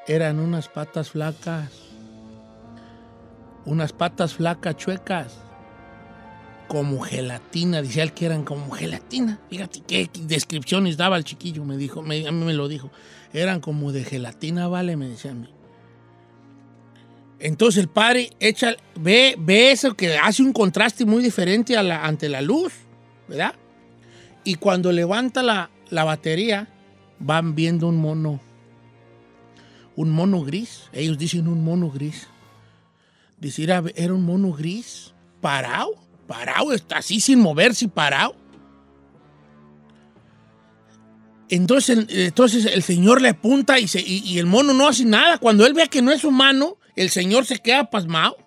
Eran 0.07 0.39
unas 0.39 0.69
patas 0.69 1.11
flacas. 1.11 1.71
Unas 3.65 3.91
patas 3.91 4.33
flacas 4.35 4.77
chuecas. 4.77 5.48
Como 6.69 7.01
gelatina. 7.01 7.81
Decía 7.81 8.03
él 8.03 8.13
que 8.13 8.25
eran 8.25 8.45
como 8.45 8.71
gelatina. 8.71 9.39
Fíjate 9.49 9.81
qué 9.85 10.09
descripciones 10.21 10.95
daba 10.95 11.17
el 11.17 11.25
chiquillo, 11.25 11.65
me 11.65 11.75
dijo. 11.75 11.99
a 11.99 12.03
mí 12.03 12.31
me 12.31 12.53
lo 12.53 12.69
dijo. 12.69 12.89
Eran 13.33 13.59
como 13.59 13.91
de 13.91 14.05
gelatina, 14.05 14.69
vale, 14.69 14.95
me 14.95 15.09
decía 15.09 15.31
a 15.31 15.33
mí. 15.33 15.49
Entonces 17.39 17.81
el 17.81 17.89
padre 17.89 18.31
echa, 18.39 18.75
ve, 18.95 19.35
ve 19.37 19.71
eso 19.71 19.93
que 19.95 20.17
hace 20.17 20.43
un 20.43 20.53
contraste 20.53 21.05
muy 21.05 21.23
diferente 21.23 21.77
ante 21.77 22.29
la 22.29 22.41
luz, 22.41 22.73
¿verdad? 23.27 23.55
Y 24.43 24.55
cuando 24.55 24.91
levanta 24.91 25.41
la, 25.41 25.69
la 25.89 26.03
batería, 26.03 26.67
van 27.19 27.55
viendo 27.55 27.87
un 27.87 27.97
mono. 27.97 28.39
Un 29.95 30.09
mono 30.09 30.43
gris. 30.43 30.89
Ellos 30.93 31.17
dicen 31.17 31.47
un 31.47 31.63
mono 31.63 31.89
gris. 31.89 32.27
Era, 33.57 33.83
era 33.95 34.13
un 34.13 34.23
mono 34.23 34.51
gris, 34.51 35.13
parado, 35.39 35.95
parado, 36.29 36.73
está 36.73 36.99
así 36.99 37.19
sin 37.19 37.39
moverse, 37.39 37.87
parado. 37.87 38.35
Entonces, 41.49 42.05
entonces 42.07 42.65
el 42.67 42.83
señor 42.83 43.19
le 43.19 43.29
apunta 43.29 43.79
y, 43.79 44.37
el 44.37 44.45
mono 44.45 44.71
no 44.73 44.87
hace 44.87 45.05
nada. 45.05 45.39
Cuando 45.39 45.65
él 45.65 45.73
ve 45.73 45.89
que 45.89 46.03
no 46.03 46.11
es 46.11 46.23
humano, 46.23 46.77
el 46.95 47.09
señor 47.09 47.47
se 47.47 47.57
queda 47.57 47.89
pasmado. 47.89 48.37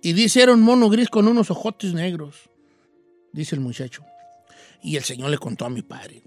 Y 0.00 0.14
dice, 0.14 0.42
era 0.42 0.54
un 0.54 0.62
mono 0.62 0.88
gris 0.88 1.10
con 1.10 1.28
unos 1.28 1.50
ojotes 1.50 1.92
negros, 1.92 2.48
dice 3.32 3.54
el 3.54 3.60
muchacho. 3.60 4.02
Y 4.82 4.96
el 4.96 5.04
señor 5.04 5.28
le 5.30 5.36
contó 5.36 5.66
a 5.66 5.70
mi 5.70 5.82
padre. 5.82 6.22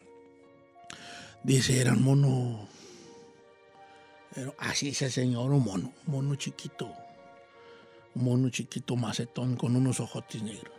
Dice, 1.43 1.81
era 1.81 1.93
un 1.93 2.03
mono... 2.03 2.69
así 4.59 4.85
dice 4.87 5.05
el 5.05 5.11
señor, 5.11 5.51
un 5.51 5.63
mono, 5.63 5.91
un 6.05 6.13
mono 6.13 6.35
chiquito. 6.35 6.93
Un 8.15 8.23
mono 8.23 8.49
chiquito 8.49 8.95
macetón 8.95 9.55
con 9.55 9.75
unos 9.75 9.99
ojotes 9.99 10.41
negros. 10.41 10.71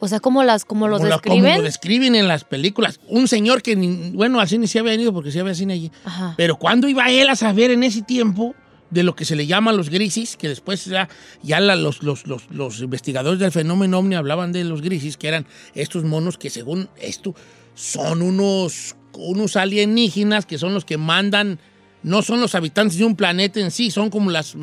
O 0.00 0.06
sea, 0.06 0.20
como 0.20 0.44
las, 0.44 0.64
como 0.64 0.86
los 0.86 0.98
Como 0.98 1.08
la- 1.10 1.18
como 1.18 1.34
describen. 1.34 1.58
lo 1.58 1.64
describen 1.64 2.14
en 2.14 2.28
las 2.28 2.44
películas. 2.44 3.00
Un 3.08 3.26
señor 3.26 3.62
que, 3.62 3.74
ni- 3.74 4.10
bueno, 4.12 4.38
al 4.38 4.48
cine 4.48 4.66
sí 4.68 4.78
había 4.78 4.92
venido 4.92 5.12
porque 5.12 5.32
sí 5.32 5.38
había 5.40 5.54
cine 5.54 5.72
allí. 5.74 5.90
Ajá. 6.04 6.34
Pero 6.36 6.56
cuando 6.56 6.88
iba 6.88 7.10
él 7.10 7.28
a 7.28 7.34
saber 7.36 7.72
en 7.72 7.82
ese 7.82 8.02
tiempo 8.02 8.54
de 8.90 9.02
lo 9.02 9.16
que 9.16 9.24
se 9.24 9.34
le 9.34 9.46
llama 9.46 9.72
los 9.72 9.90
grises, 9.90 10.36
que 10.36 10.48
después 10.48 10.84
ya, 10.84 11.08
ya 11.42 11.58
la- 11.60 11.74
los, 11.74 12.02
los, 12.04 12.26
los- 12.28 12.48
los 12.50 12.80
investigadores 12.80 13.40
del 13.40 13.50
fenómeno 13.50 13.98
ovni 13.98 14.14
hablaban 14.14 14.52
de 14.52 14.62
los 14.64 14.82
grises, 14.82 15.16
que 15.16 15.28
eran 15.28 15.46
estos 15.74 16.04
monos 16.04 16.38
que 16.38 16.48
según 16.48 16.88
esto 17.00 17.34
son 17.74 18.22
unos, 18.22 18.94
unos 19.14 19.56
alienígenas 19.56 20.46
que 20.46 20.58
son 20.58 20.74
los 20.74 20.84
que 20.84 20.96
mandan, 20.96 21.58
no 22.02 22.22
son 22.22 22.40
los 22.40 22.54
habitantes 22.54 22.96
de 22.98 23.04
un 23.04 23.16
planeta 23.16 23.60
en 23.60 23.70
sí, 23.70 23.90
son 23.90 24.10
como 24.10 24.30
las, 24.30 24.54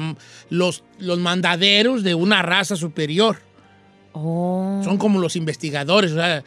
los, 0.50 0.84
los 1.00 1.20
mandaderos 1.20 2.04
de 2.04 2.16
una 2.16 2.42
raza 2.42 2.76
superior. 2.76 3.38
Oh. 4.14 4.82
Son 4.84 4.98
como 4.98 5.20
los 5.20 5.36
investigadores, 5.36 6.12
o 6.14 6.16
sea, 6.16 6.44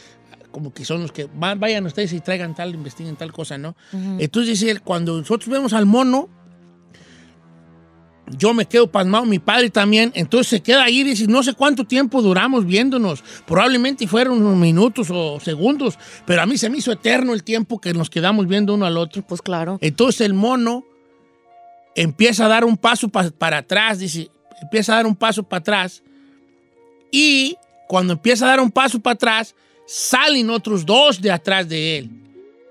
como 0.50 0.72
que 0.72 0.84
son 0.86 1.02
los 1.02 1.12
que 1.12 1.26
va- 1.26 1.54
vayan 1.54 1.84
ustedes 1.86 2.12
y 2.14 2.20
traigan 2.20 2.54
tal, 2.54 2.74
investiguen 2.74 3.16
tal 3.16 3.32
cosa, 3.32 3.58
¿no? 3.58 3.76
Entonces 4.18 4.58
dice 4.58 4.70
él, 4.70 4.80
cuando 4.80 5.18
nosotros 5.18 5.48
vemos 5.50 5.74
al 5.74 5.84
mono, 5.84 6.28
yo 8.36 8.52
me 8.54 8.66
quedo 8.66 8.90
pasmado, 8.90 9.24
mi 9.24 9.38
padre 9.38 9.70
también, 9.70 10.12
entonces 10.14 10.48
se 10.48 10.60
queda 10.60 10.84
ahí 10.84 11.00
y 11.00 11.04
dice, 11.04 11.26
no 11.26 11.42
sé 11.42 11.54
cuánto 11.54 11.84
tiempo 11.84 12.20
duramos 12.22 12.66
viéndonos, 12.66 13.22
probablemente 13.46 14.06
fueron 14.06 14.42
unos 14.44 14.56
minutos 14.56 15.08
o 15.10 15.38
segundos, 15.40 15.98
pero 16.26 16.42
a 16.42 16.46
mí 16.46 16.58
se 16.58 16.68
me 16.70 16.78
hizo 16.78 16.92
eterno 16.92 17.32
el 17.34 17.44
tiempo 17.44 17.80
que 17.80 17.94
nos 17.94 18.10
quedamos 18.10 18.46
viendo 18.48 18.74
uno 18.74 18.86
al 18.86 18.96
otro. 18.98 19.22
Pues 19.22 19.40
claro. 19.42 19.78
Entonces 19.80 20.20
el 20.22 20.34
mono 20.34 20.84
empieza 21.94 22.44
a 22.46 22.48
dar 22.48 22.64
un 22.64 22.76
paso 22.76 23.08
pa- 23.08 23.30
para 23.30 23.58
atrás, 23.58 23.98
dice, 23.98 24.30
empieza 24.62 24.92
a 24.92 24.96
dar 24.96 25.06
un 25.06 25.16
paso 25.16 25.42
para 25.42 25.60
atrás 25.60 26.02
y 27.10 27.56
cuando 27.88 28.12
empieza 28.14 28.44
a 28.44 28.48
dar 28.48 28.60
un 28.60 28.70
paso 28.70 29.00
para 29.00 29.14
atrás, 29.14 29.54
salen 29.86 30.50
otros 30.50 30.84
dos 30.84 31.20
de 31.20 31.30
atrás 31.30 31.68
de 31.68 31.98
él, 31.98 32.10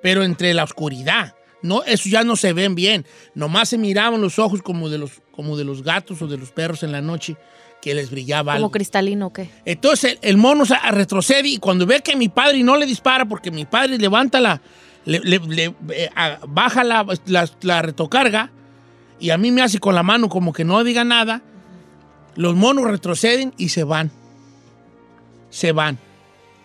pero 0.02 0.24
entre 0.24 0.54
la 0.54 0.64
oscuridad. 0.64 1.34
No, 1.64 1.84
eso 1.84 2.08
ya 2.08 2.24
no 2.24 2.36
se 2.36 2.54
ven 2.54 2.76
bien. 2.76 3.04
Nomás 3.34 3.70
se 3.70 3.80
miraban 3.80 4.22
los 4.22 4.38
ojos 4.38 4.62
como 4.62 4.90
de 4.90 5.00
los, 5.00 5.14
como 5.38 5.56
de 5.56 5.63
los 5.63 5.84
gatos 5.84 6.22
o 6.22 6.27
de 6.27 6.36
los 6.38 6.51
perros 6.51 6.84
en 6.84 6.91
la 6.91 7.00
noche 7.01 7.38
que 7.82 7.94
les 7.96 8.10
brillaba 8.12 8.53
Como 8.53 8.65
algo. 8.65 8.72
cristalino, 8.72 9.27
¿o 9.27 9.34
¿qué? 9.34 9.50
Entonces 9.63 10.17
el, 10.22 10.29
el 10.32 10.38
mono 10.38 10.65
retrocede 10.91 11.48
y 11.48 11.58
cuando 11.60 11.86
ve 11.86 12.01
que 12.01 12.15
mi 12.17 12.27
padre 12.27 12.62
no 12.63 12.75
le 12.75 12.86
dispara, 12.88 13.24
porque 13.25 13.51
mi 13.51 13.63
padre 13.65 13.98
levanta 14.00 14.41
la, 14.41 14.60
le- 15.06 15.20
le- 15.22 15.39
le- 15.39 15.75
eh, 15.91 16.10
a- 16.15 16.39
baja 16.48 16.84
la, 16.84 17.06
la- 17.27 17.50
la 17.62 17.82
retocarga 17.84 18.51
y 19.20 19.29
a 19.29 19.38
mí 19.38 19.51
me 19.51 19.62
hace 19.62 19.79
con 19.79 19.96
la 19.96 20.03
mano 20.03 20.27
como 20.27 20.51
que 20.51 20.65
no 20.65 20.84
diga 20.84 21.03
nada, 21.03 21.41
los 22.36 22.56
monos 22.56 22.86
retroceden 22.86 23.53
y 23.58 23.70
se 23.70 23.84
van. 23.84 24.12
Se 25.51 25.72
van. 25.72 25.98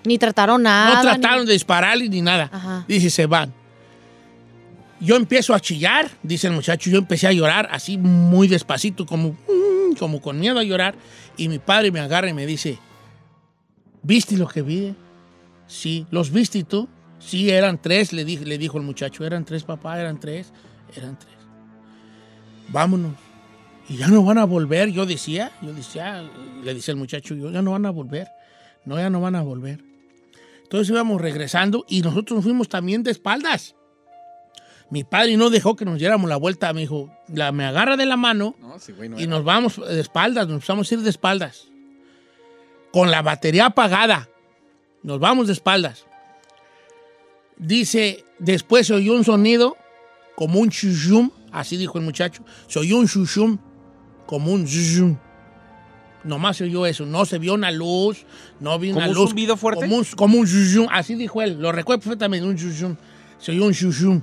Ni 0.04 0.18
trataron 0.18 0.62
nada. 0.62 0.96
no 0.96 1.00
trataron 1.02 1.40
ni- 1.40 1.46
de 1.46 1.52
dispararle 1.52 2.08
ni 2.08 2.20
nada. 2.22 2.48
Ajá. 2.52 2.84
Dice, 2.88 3.10
se 3.10 3.26
van. 3.26 3.52
Yo 5.02 5.16
empiezo 5.16 5.52
a 5.52 5.59
chillar, 5.59 6.09
dice 6.23 6.47
el 6.47 6.52
muchacho, 6.52 6.88
yo 6.88 6.99
empecé 6.99 7.26
a 7.26 7.32
llorar 7.32 7.68
así 7.73 7.99
muy 7.99 8.47
despacito, 8.47 9.04
como, 9.04 9.30
mm, 9.30 9.97
como 9.99 10.21
con 10.21 10.38
miedo 10.38 10.61
a 10.61 10.62
llorar. 10.62 10.94
Y 11.37 11.49
mi 11.49 11.59
padre 11.59 11.90
me 11.90 11.99
agarra 11.99 12.28
y 12.28 12.32
me 12.32 12.47
dice, 12.47 12.78
¿viste 14.04 14.37
lo 14.37 14.47
que 14.47 14.62
vi? 14.62 14.94
Sí, 15.66 16.06
¿los 16.12 16.30
viste 16.30 16.62
tú? 16.62 16.88
Sí, 17.18 17.50
eran 17.50 17.82
tres, 17.82 18.12
le, 18.12 18.25
dije, 18.25 18.44
le 18.44 18.59
dijo 18.59 18.78
el 18.78 18.85
muchacho, 18.85 19.25
eran 19.25 19.44
tres, 19.44 19.64
papá, 19.64 20.00
eran 20.00 20.21
tres, 20.21 20.52
eran 20.94 21.18
tres. 21.18 21.35
Vámonos. 22.68 23.14
Y 23.88 23.97
ya 23.97 24.06
no 24.06 24.23
van 24.23 24.38
a 24.38 24.44
volver, 24.44 24.92
yo 24.92 25.04
decía, 25.04 25.50
yo 25.62 25.73
decía, 25.73 26.23
le 26.62 26.75
dice 26.75 26.92
el 26.92 26.97
muchacho, 26.97 27.35
ya 27.35 27.61
no 27.61 27.73
van 27.73 27.87
a 27.87 27.90
volver. 27.90 28.28
No, 28.85 28.97
ya 28.97 29.11
no 29.11 29.21
van 29.21 29.35
a 29.35 29.42
volver. 29.42 29.82
Entonces 30.62 30.90
íbamos 30.90 31.21
regresando 31.21 31.85
y 31.88 32.02
nosotros 32.02 32.37
nos 32.37 32.44
fuimos 32.44 32.68
también 32.68 33.02
de 33.02 33.11
espaldas. 33.11 33.75
Mi 34.92 35.04
padre 35.04 35.38
no 35.38 35.49
dejó 35.49 35.75
que 35.75 35.87
nos 35.87 35.99
diéramos 35.99 36.28
la 36.28 36.37
vuelta, 36.37 36.70
me 36.75 36.82
dijo, 36.82 37.11
la, 37.28 37.50
me 37.50 37.64
agarra 37.64 37.96
de 37.96 38.04
la 38.04 38.18
mano 38.18 38.54
No, 38.61 38.78
sí, 38.78 38.92
güey, 38.92 39.08
no 39.08 39.18
y 39.18 39.26
nos 39.26 39.42
vamos 39.42 39.80
de 39.80 39.99
espaldas, 39.99 40.46
nos 40.46 40.56
empezamos 40.56 40.92
a 40.92 40.94
ir 40.94 41.00
de 41.00 41.08
espaldas. 41.08 41.68
Con 42.92 43.11
la 43.11 43.22
batería 43.22 43.64
apagada. 43.64 44.28
Nos 45.02 45.18
vamos 45.18 45.46
de 45.46 45.54
espaldas. 45.54 46.04
Dice, 47.56 48.26
después 48.38 48.87
se 48.87 48.92
oyó 48.92 49.14
un 49.14 49.25
sonido 49.25 49.78
como 50.37 50.61
un 50.61 50.68
chuchum, 50.68 51.30
así 51.52 51.78
dijo 51.78 51.96
el 51.96 52.04
muchacho. 52.04 52.44
Se 52.66 52.78
oyó 52.78 52.99
un 52.99 53.08
chuchum, 53.08 53.56
como 54.26 54.52
un 54.52 54.66
chuchum. 54.66 55.16
Nomás 56.22 56.58
se 56.58 56.64
oyó 56.64 56.84
eso, 56.84 57.06
no 57.06 57.25
se 57.25 57.38
vio 57.38 57.54
una 57.54 57.70
luz, 57.70 58.26
no 58.61 58.78
vi 58.78 58.90
una 58.90 59.06
¿Como 59.06 59.12
un 59.12 59.16
luz. 59.16 59.30
zumbido 59.30 59.56
fuerte? 59.56 59.87
Como 59.87 59.96
un, 59.96 60.04
como 60.04 60.38
un 60.38 60.46
chuchum, 60.46 60.87
así 60.90 61.14
dijo 61.14 61.40
él, 61.40 61.58
lo 61.58 61.72
recuerdo 61.72 62.02
perfectamente, 62.02 62.46
un 62.46 62.58
chuchum. 62.58 62.94
Se 63.38 63.52
oyó 63.52 63.64
un 63.64 63.72
chuchum. 63.72 64.20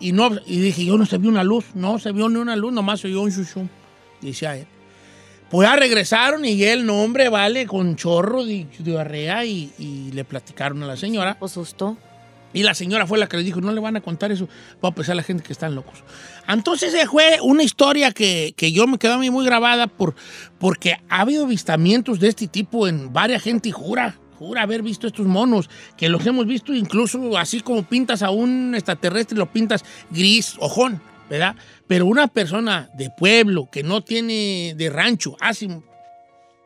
Y, 0.00 0.12
no, 0.12 0.30
y 0.46 0.58
dije, 0.60 0.84
yo 0.84 0.98
no 0.98 1.06
se 1.06 1.18
vio 1.18 1.30
una 1.30 1.44
luz, 1.44 1.66
no 1.74 1.98
se 1.98 2.12
vio 2.12 2.28
ni 2.28 2.36
una 2.36 2.56
luz, 2.56 2.72
nomás 2.72 3.00
se 3.00 3.08
oyó 3.08 3.22
un 3.22 3.32
chuchum, 3.32 3.68
dice 4.20 4.46
a 4.46 4.56
él. 4.56 4.66
Pues 5.50 5.68
ya 5.68 5.76
regresaron 5.76 6.44
y 6.44 6.62
el 6.64 6.86
nombre, 6.86 7.28
vale, 7.28 7.66
con 7.66 7.94
chorro 7.94 8.44
de 8.44 8.66
diarrea 8.78 9.44
y, 9.44 9.70
y 9.78 10.10
le 10.12 10.24
platicaron 10.24 10.82
a 10.82 10.86
la 10.86 10.96
señora. 10.96 11.38
Pues 11.38 11.52
susto. 11.52 11.98
Y 12.54 12.62
la 12.62 12.74
señora 12.74 13.06
fue 13.06 13.18
la 13.18 13.28
que 13.28 13.36
le 13.36 13.42
dijo, 13.42 13.60
no 13.60 13.72
le 13.72 13.80
van 13.80 13.96
a 13.96 14.00
contar 14.00 14.30
eso, 14.30 14.48
va 14.84 14.90
a 14.90 14.94
pensar 14.94 15.16
la 15.16 15.22
gente 15.22 15.42
que 15.42 15.52
están 15.52 15.74
locos. 15.74 16.04
Entonces 16.48 16.94
fue 17.08 17.38
una 17.42 17.62
historia 17.62 18.12
que, 18.12 18.54
que 18.56 18.72
yo 18.72 18.86
me 18.86 18.98
quedó 18.98 19.14
a 19.14 19.18
mí 19.18 19.30
muy 19.30 19.44
grabada 19.44 19.86
por, 19.86 20.14
porque 20.58 20.96
ha 21.08 21.20
habido 21.20 21.44
avistamientos 21.44 22.20
de 22.20 22.28
este 22.28 22.46
tipo 22.46 22.88
en 22.88 23.12
varias 23.12 23.42
gente 23.42 23.70
y 23.70 23.72
jura, 23.72 24.18
jura 24.42 24.62
haber 24.62 24.82
visto 24.82 25.06
estos 25.06 25.26
monos, 25.26 25.70
que 25.96 26.08
los 26.08 26.26
hemos 26.26 26.46
visto 26.46 26.74
incluso 26.74 27.36
así 27.38 27.60
como 27.60 27.82
pintas 27.82 28.22
a 28.22 28.30
un 28.30 28.74
extraterrestre, 28.74 29.38
lo 29.38 29.50
pintas 29.50 29.84
gris, 30.10 30.56
ojón, 30.58 31.00
¿verdad? 31.30 31.56
Pero 31.86 32.06
una 32.06 32.28
persona 32.28 32.90
de 32.94 33.10
pueblo 33.10 33.68
que 33.70 33.82
no 33.82 34.02
tiene 34.02 34.74
de 34.76 34.90
rancho 34.90 35.36
hace 35.40 35.68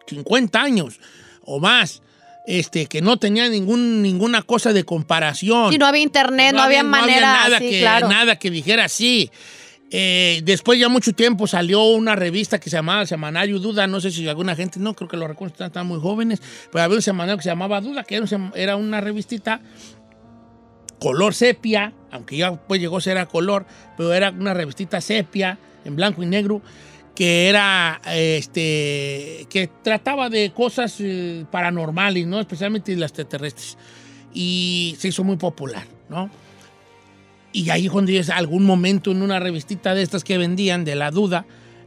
50 0.07 0.61
años 0.61 1.01
o 1.45 1.61
más, 1.61 2.03
este, 2.47 2.87
que 2.87 3.03
no 3.03 3.19
tenía 3.19 3.49
ningún, 3.49 4.03
ninguna 4.03 4.43
cosa 4.43 4.73
de 4.73 4.85
comparación. 4.85 5.73
Sí, 5.73 5.79
no 5.79 5.87
había 5.87 6.03
internet, 6.03 6.55
no, 6.55 6.63
había, 6.63 6.83
manera. 6.85 7.33
nada, 7.33 7.59
sí, 7.59 7.71
que, 7.71 7.81
claro. 7.81 8.09
nada 8.09 8.37
que 8.37 8.51
dijera 8.51 8.85
así. 8.85 9.31
Eh, 9.91 10.41
después 10.45 10.81
ya 10.81 10.89
mucho 10.89 11.13
tiempo 11.13 11.47
salió 11.47 11.85
una 11.85 12.17
revista 12.17 12.59
que 12.59 12.71
se 12.71 12.77
llamaba 12.77 13.07
Semanario 13.07 13.61
Duda, 13.61 13.87
no 13.87 14.01
sé 14.01 14.11
si 14.11 14.27
alguna 14.27 14.57
gente, 14.57 14.81
no 14.81 14.95
creo 14.95 15.09
que 15.09 15.17
lo 15.17 15.29
recuerden, 15.29 15.53
están, 15.53 15.69
están 15.69 15.87
muy 15.87 16.01
jóvenes, 16.01 16.43
pero 16.73 16.83
había 16.83 16.97
un 16.97 17.03
semanario 17.03 17.37
que 17.37 17.45
se 17.45 17.51
llamaba 17.51 17.81
Duda, 17.81 18.03
que 18.03 18.21
era, 18.55 18.77
una 18.77 19.01
revistita 19.01 19.61
color 20.99 21.35
sepia, 21.35 21.93
aunque 22.11 22.37
ya 22.37 22.53
pues 22.53 22.81
llegó 22.81 22.97
a 22.97 23.01
ser 23.01 23.19
a 23.19 23.27
color, 23.27 23.65
pero 23.97 24.13
era 24.13 24.31
una 24.31 24.55
revistita 24.55 25.01
sepia, 25.01 25.59
en 25.85 25.95
blanco 25.95 26.23
y 26.23 26.27
negro, 26.27 26.63
que 27.15 27.49
era, 27.49 28.01
este, 28.13 29.47
que 29.49 29.71
trataba 29.83 30.29
de 30.29 30.53
cosas 30.53 30.97
eh, 30.99 31.45
paranormales, 31.51 32.27
¿no? 32.27 32.41
Especialmente 32.41 32.95
las 32.97 33.13
extraterrestres. 33.13 33.79
y 34.35 34.97
se 34.99 35.09
hizo 35.09 35.23
muy 35.23 35.37
popular, 35.37 35.87
¿no? 36.09 36.29
Y 37.57 37.71
ahí 37.71 37.89
cuando 37.89 38.11
ellos, 38.11 38.29
algún 38.29 38.67
momento 38.67 39.11
en 39.11 39.23
una 39.23 39.41
revistita 39.41 39.95
de 39.95 40.03
estas 40.03 40.25
que 40.25 40.37
vendían, 40.37 40.85
de 40.85 40.95
la 40.95 41.11
duda, 41.11 41.47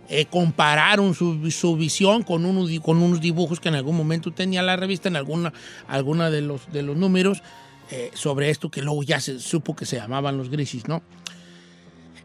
eh, 0.10 0.26
compararon 0.26 1.14
su, 1.14 1.52
su 1.52 1.76
visión 1.76 2.24
con, 2.24 2.44
unos 2.44 2.72
con 2.80 3.00
unos 3.04 3.22
dibujos 3.22 3.60
que 3.60 3.70
en 3.70 3.76
algún 3.76 3.96
momento 3.96 4.32
tenía 4.32 4.64
la 4.64 4.78
revista, 4.78 5.10
en 5.10 5.16
alguna, 5.16 5.54
alguna 5.88 6.32
de, 6.32 6.42
los, 6.42 6.72
de 6.72 6.82
los 6.82 6.98
números, 6.98 7.44
eh, 7.92 8.10
sobre 8.16 8.50
esto 8.50 8.72
que 8.72 8.82
luego 8.82 9.04
ya 9.04 9.20
se 9.20 9.40
supo 9.40 9.76
que 9.76 9.86
se 9.86 9.98
llamaban 9.98 10.40
los 10.40 10.50
grises, 10.50 10.88
¿no? 10.88 11.04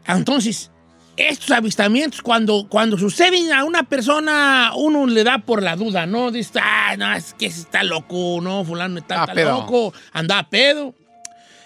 Entonces, 0.07 0.71
estos 1.15 1.51
avistamientos, 1.51 2.23
cuando, 2.23 2.65
cuando 2.67 2.97
suceden 2.97 3.53
a 3.53 3.63
una 3.63 3.83
persona, 3.83 4.71
uno 4.75 5.05
le 5.05 5.23
da 5.23 5.37
por 5.37 5.61
la 5.61 5.75
duda, 5.75 6.07
¿no? 6.07 6.31
Dice, 6.31 6.59
ah, 6.59 6.95
no, 6.97 7.13
es 7.13 7.35
que 7.35 7.45
está 7.45 7.83
loco, 7.83 8.39
no, 8.41 8.65
fulano 8.65 8.97
está, 8.97 9.21
Ah, 9.21 9.25
está 9.29 9.43
loco, 9.43 9.93
anda 10.13 10.39
a 10.39 10.49
pedo. 10.49 10.95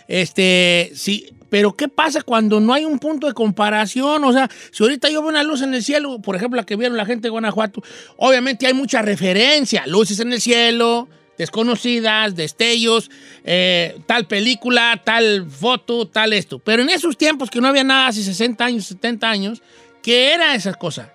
Este, 0.09 0.91
sí, 0.93 1.38
pero 1.49 1.75
¿qué 1.75 1.87
pasa 1.87 2.21
cuando 2.21 2.59
no 2.59 2.73
hay 2.73 2.85
un 2.85 2.99
punto 2.99 3.27
de 3.27 3.33
comparación? 3.33 4.23
O 4.23 4.31
sea, 4.31 4.49
si 4.71 4.83
ahorita 4.83 5.09
yo 5.09 5.21
veo 5.21 5.29
una 5.29 5.43
luz 5.43 5.61
en 5.61 5.73
el 5.73 5.83
cielo, 5.83 6.19
por 6.19 6.35
ejemplo, 6.35 6.57
la 6.57 6.65
que 6.65 6.75
vieron 6.75 6.97
la 6.97 7.05
gente 7.05 7.23
de 7.23 7.29
Guanajuato, 7.29 7.81
obviamente 8.17 8.67
hay 8.67 8.73
mucha 8.73 9.01
referencia, 9.01 9.85
luces 9.87 10.19
en 10.19 10.31
el 10.33 10.41
cielo, 10.41 11.07
desconocidas, 11.39 12.35
destellos, 12.35 13.09
eh, 13.43 13.99
tal 14.05 14.27
película, 14.27 15.01
tal 15.03 15.49
foto, 15.49 16.07
tal 16.07 16.33
esto. 16.33 16.59
Pero 16.59 16.83
en 16.83 16.89
esos 16.89 17.17
tiempos 17.17 17.49
que 17.49 17.61
no 17.61 17.67
había 17.67 17.83
nada, 17.83 18.07
hace 18.07 18.21
60 18.21 18.63
años, 18.63 18.85
70 18.85 19.29
años, 19.29 19.63
¿qué 20.03 20.33
era 20.33 20.53
esa 20.53 20.73
cosa? 20.73 21.13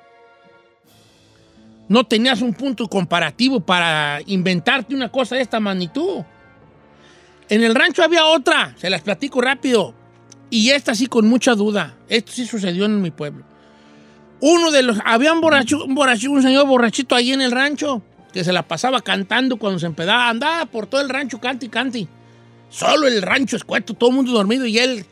No 1.88 2.04
tenías 2.04 2.40
un 2.40 2.54
punto 2.54 2.88
comparativo 2.88 3.60
para 3.60 4.20
inventarte 4.26 4.94
una 4.94 5.12
cosa 5.12 5.36
de 5.36 5.42
esta 5.42 5.60
magnitud. 5.60 6.22
En 7.50 7.62
el 7.62 7.74
rancho 7.74 8.02
había 8.02 8.24
otra, 8.24 8.74
se 8.78 8.88
las 8.88 9.02
platico 9.02 9.42
rápido. 9.42 9.94
Y 10.54 10.70
esta 10.70 10.94
sí 10.94 11.08
con 11.08 11.26
mucha 11.26 11.56
duda. 11.56 11.96
Esto 12.08 12.30
sí 12.30 12.46
sucedió 12.46 12.84
en 12.84 13.02
mi 13.02 13.10
pueblo. 13.10 13.44
Uno 14.40 14.70
de 14.70 14.84
los. 14.84 14.98
Había 15.04 15.32
un 15.32 15.42
un 15.42 16.42
señor 16.42 16.68
borrachito 16.68 17.16
ahí 17.16 17.32
en 17.32 17.40
el 17.40 17.50
rancho 17.50 18.02
que 18.32 18.44
se 18.44 18.52
la 18.52 18.62
pasaba 18.62 19.00
cantando 19.00 19.56
cuando 19.56 19.80
se 19.80 19.86
empedaba. 19.86 20.28
Andaba 20.28 20.66
por 20.66 20.86
todo 20.86 21.00
el 21.00 21.08
rancho, 21.08 21.40
canti, 21.40 21.68
canti. 21.68 22.06
Solo 22.70 23.08
el 23.08 23.20
rancho 23.20 23.56
escueto, 23.56 23.94
todo 23.94 24.10
el 24.10 24.16
mundo 24.16 24.30
dormido 24.30 24.64
y 24.64 24.78
él. 24.78 25.04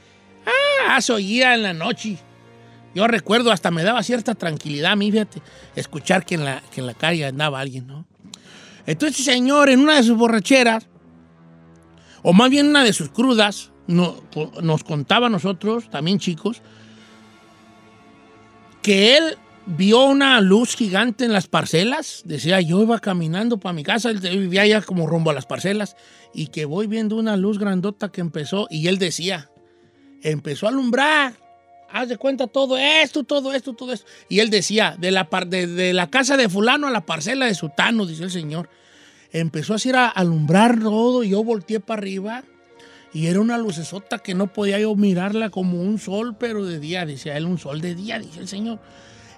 Ah, 0.86 1.00
se 1.00 1.12
en 1.12 1.62
la 1.64 1.72
noche. 1.72 2.18
Yo 2.94 3.08
recuerdo, 3.08 3.50
hasta 3.50 3.72
me 3.72 3.82
daba 3.82 4.04
cierta 4.04 4.36
tranquilidad 4.36 4.92
a 4.92 4.96
mí, 4.96 5.10
fíjate, 5.10 5.42
escuchar 5.74 6.24
que 6.24 6.36
en 6.36 6.44
la, 6.44 6.62
que 6.72 6.82
en 6.82 6.86
la 6.86 6.94
calle 6.94 7.26
andaba 7.26 7.58
alguien, 7.58 7.88
¿no? 7.88 8.06
Entonces, 8.86 9.18
este 9.18 9.32
señor, 9.32 9.70
en 9.70 9.80
una 9.80 9.96
de 9.96 10.04
sus 10.04 10.16
borracheras, 10.16 10.86
o 12.22 12.32
más 12.32 12.48
bien 12.48 12.68
una 12.68 12.84
de 12.84 12.92
sus 12.92 13.08
crudas, 13.08 13.71
nos 13.86 14.84
contaba 14.84 15.26
a 15.26 15.30
nosotros, 15.30 15.90
también 15.90 16.18
chicos, 16.18 16.62
que 18.82 19.16
él 19.16 19.38
vio 19.66 20.04
una 20.04 20.40
luz 20.40 20.74
gigante 20.74 21.24
en 21.24 21.32
las 21.32 21.46
parcelas. 21.46 22.22
Decía, 22.24 22.60
yo 22.60 22.82
iba 22.82 22.98
caminando 22.98 23.58
para 23.58 23.72
mi 23.72 23.84
casa, 23.84 24.10
él 24.10 24.18
vivía 24.20 24.66
ya 24.66 24.82
como 24.82 25.06
rumbo 25.06 25.30
a 25.30 25.34
las 25.34 25.46
parcelas, 25.46 25.96
y 26.34 26.48
que 26.48 26.64
voy 26.64 26.86
viendo 26.86 27.16
una 27.16 27.36
luz 27.36 27.58
grandota 27.58 28.10
que 28.10 28.20
empezó, 28.20 28.66
y 28.70 28.88
él 28.88 28.98
decía, 28.98 29.50
empezó 30.22 30.66
a 30.66 30.70
alumbrar. 30.70 31.34
Haz 31.94 32.08
de 32.08 32.16
cuenta 32.16 32.46
todo 32.46 32.78
esto, 32.78 33.22
todo 33.22 33.52
esto, 33.52 33.74
todo 33.74 33.92
esto. 33.92 34.06
Y 34.30 34.40
él 34.40 34.48
decía, 34.48 34.96
de 34.98 35.10
la, 35.10 35.24
de 35.24 35.92
la 35.92 36.08
casa 36.08 36.38
de 36.38 36.48
fulano 36.48 36.86
a 36.86 36.90
la 36.90 37.04
parcela 37.04 37.44
de 37.44 37.54
sutano, 37.54 38.06
dice 38.06 38.24
el 38.24 38.30
señor. 38.30 38.70
Empezó 39.30 39.74
así 39.74 39.90
a 39.90 40.08
alumbrar 40.08 40.80
todo 40.80 41.22
y 41.22 41.30
yo 41.30 41.44
volteé 41.44 41.80
para 41.80 42.00
arriba 42.00 42.44
y 43.14 43.26
era 43.26 43.40
una 43.40 43.58
lucesota 43.58 44.18
que 44.18 44.34
no 44.34 44.46
podía 44.46 44.78
yo 44.78 44.94
mirarla 44.96 45.50
como 45.50 45.80
un 45.82 45.98
sol, 45.98 46.34
pero 46.38 46.64
de 46.64 46.78
día, 46.78 47.04
decía 47.04 47.36
él, 47.36 47.44
un 47.46 47.58
sol 47.58 47.80
de 47.80 47.94
día, 47.94 48.18
dice 48.18 48.40
el 48.40 48.48
señor. 48.48 48.78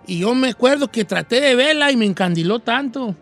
Y 0.06 0.20
yo 0.20 0.34
me 0.34 0.48
acuerdo 0.50 0.88
que 0.90 1.04
traté 1.04 1.40
de 1.40 1.54
verla 1.54 1.90
y 1.90 1.96
me 1.96 2.04
encandiló 2.04 2.60
tanto. 2.60 3.16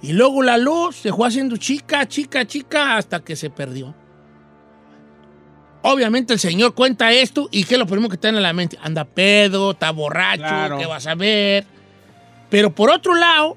Y 0.00 0.12
luego 0.12 0.42
la 0.42 0.56
luz 0.56 0.96
se 0.96 1.12
fue 1.12 1.28
haciendo 1.28 1.56
chica, 1.58 2.06
chica, 2.08 2.46
chica, 2.46 2.96
hasta 2.96 3.20
que 3.20 3.36
se 3.36 3.50
perdió. 3.50 3.94
Obviamente 5.82 6.32
el 6.32 6.38
señor 6.38 6.74
cuenta 6.74 7.12
esto 7.12 7.48
y 7.50 7.64
¿qué 7.64 7.74
es 7.74 7.78
lo 7.78 7.86
primero 7.86 8.08
que 8.08 8.16
tiene 8.16 8.36
en 8.38 8.42
la 8.42 8.52
mente? 8.52 8.78
Anda 8.82 9.04
pedo, 9.04 9.72
está 9.72 9.90
borracho, 9.90 10.42
Claro. 10.42 10.78
¿qué 10.78 10.86
vas 10.86 11.06
a 11.06 11.14
ver? 11.14 11.66
Pero 12.48 12.74
por 12.74 12.90
otro 12.90 13.14
lado, 13.14 13.56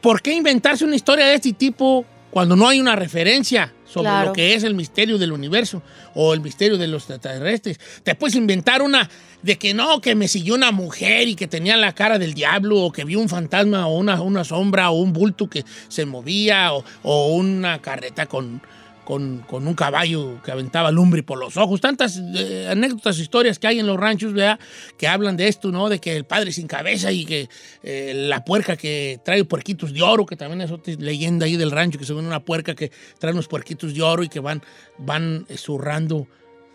¿por 0.00 0.20
qué 0.20 0.34
inventarse 0.34 0.84
una 0.84 0.96
historia 0.96 1.26
de 1.26 1.34
este 1.34 1.52
tipo 1.52 2.04
cuando 2.34 2.56
no 2.56 2.68
hay 2.68 2.80
una 2.80 2.96
referencia 2.96 3.72
sobre 3.84 4.08
Claro. 4.08 4.26
lo 4.26 4.32
que 4.32 4.54
es 4.54 4.64
el 4.64 4.74
misterio 4.74 5.18
del 5.18 5.30
universo 5.30 5.82
o 6.16 6.34
el 6.34 6.40
misterio 6.40 6.76
de 6.76 6.88
los 6.88 7.08
extraterrestres? 7.08 7.78
Te 8.02 8.16
puedes 8.16 8.34
inventar 8.34 8.82
una 8.82 9.08
de 9.40 9.56
que 9.56 9.72
no, 9.72 10.00
que 10.00 10.16
me 10.16 10.26
siguió 10.26 10.56
una 10.56 10.72
mujer 10.72 11.28
y 11.28 11.36
que 11.36 11.46
tenía 11.46 11.76
la 11.76 11.94
cara 11.94 12.18
del 12.18 12.34
diablo 12.34 12.80
o 12.80 12.90
que 12.90 13.04
vio 13.04 13.20
un 13.20 13.28
fantasma 13.28 13.86
o 13.86 13.96
una, 13.96 14.20
una 14.20 14.42
sombra 14.42 14.90
o 14.90 14.94
un 15.00 15.12
bulto 15.12 15.48
que 15.48 15.64
se 15.86 16.06
movía 16.06 16.72
o, 16.74 16.84
o 17.04 17.28
una 17.34 17.80
carreta 17.80 18.26
con, 18.26 18.60
con, 19.04 19.44
un 19.50 19.74
caballo 19.74 20.42
que 20.42 20.50
aventaba 20.50 20.90
lumbre 20.90 21.22
por 21.22 21.38
los 21.38 21.56
ojos. 21.56 21.80
Tantas 21.80 22.18
eh, 22.18 22.68
anécdotas, 22.70 23.18
historias 23.18 23.58
que 23.58 23.66
hay 23.66 23.78
en 23.78 23.86
los 23.86 23.98
ranchos, 23.98 24.32
¿verdad? 24.32 24.58
Que 24.96 25.06
hablan 25.06 25.36
de 25.36 25.48
esto, 25.48 25.70
¿no? 25.70 25.88
De 25.88 25.98
que 25.98 26.16
el 26.16 26.24
padre 26.24 26.52
sin 26.52 26.66
cabeza 26.66 27.12
y 27.12 27.24
que 27.24 27.48
eh, 27.82 28.12
la 28.14 28.44
puerca 28.44 28.76
que 28.76 29.20
trae 29.24 29.44
puerquitos 29.44 29.92
de 29.92 30.02
oro, 30.02 30.26
que 30.26 30.36
también 30.36 30.60
es 30.62 30.70
otra 30.70 30.94
leyenda 30.98 31.46
ahí 31.46 31.56
del 31.56 31.70
rancho, 31.70 31.98
que 31.98 32.04
se 32.04 32.12
ve 32.12 32.20
una 32.20 32.40
puerca 32.40 32.74
que 32.74 32.90
trae 33.18 33.32
unos 33.32 33.48
puerquitos 33.48 33.94
de 33.94 34.02
oro 34.02 34.22
y 34.22 34.28
que 34.28 34.40
van, 34.40 34.62
van 34.98 35.46
zurrando 35.56 36.26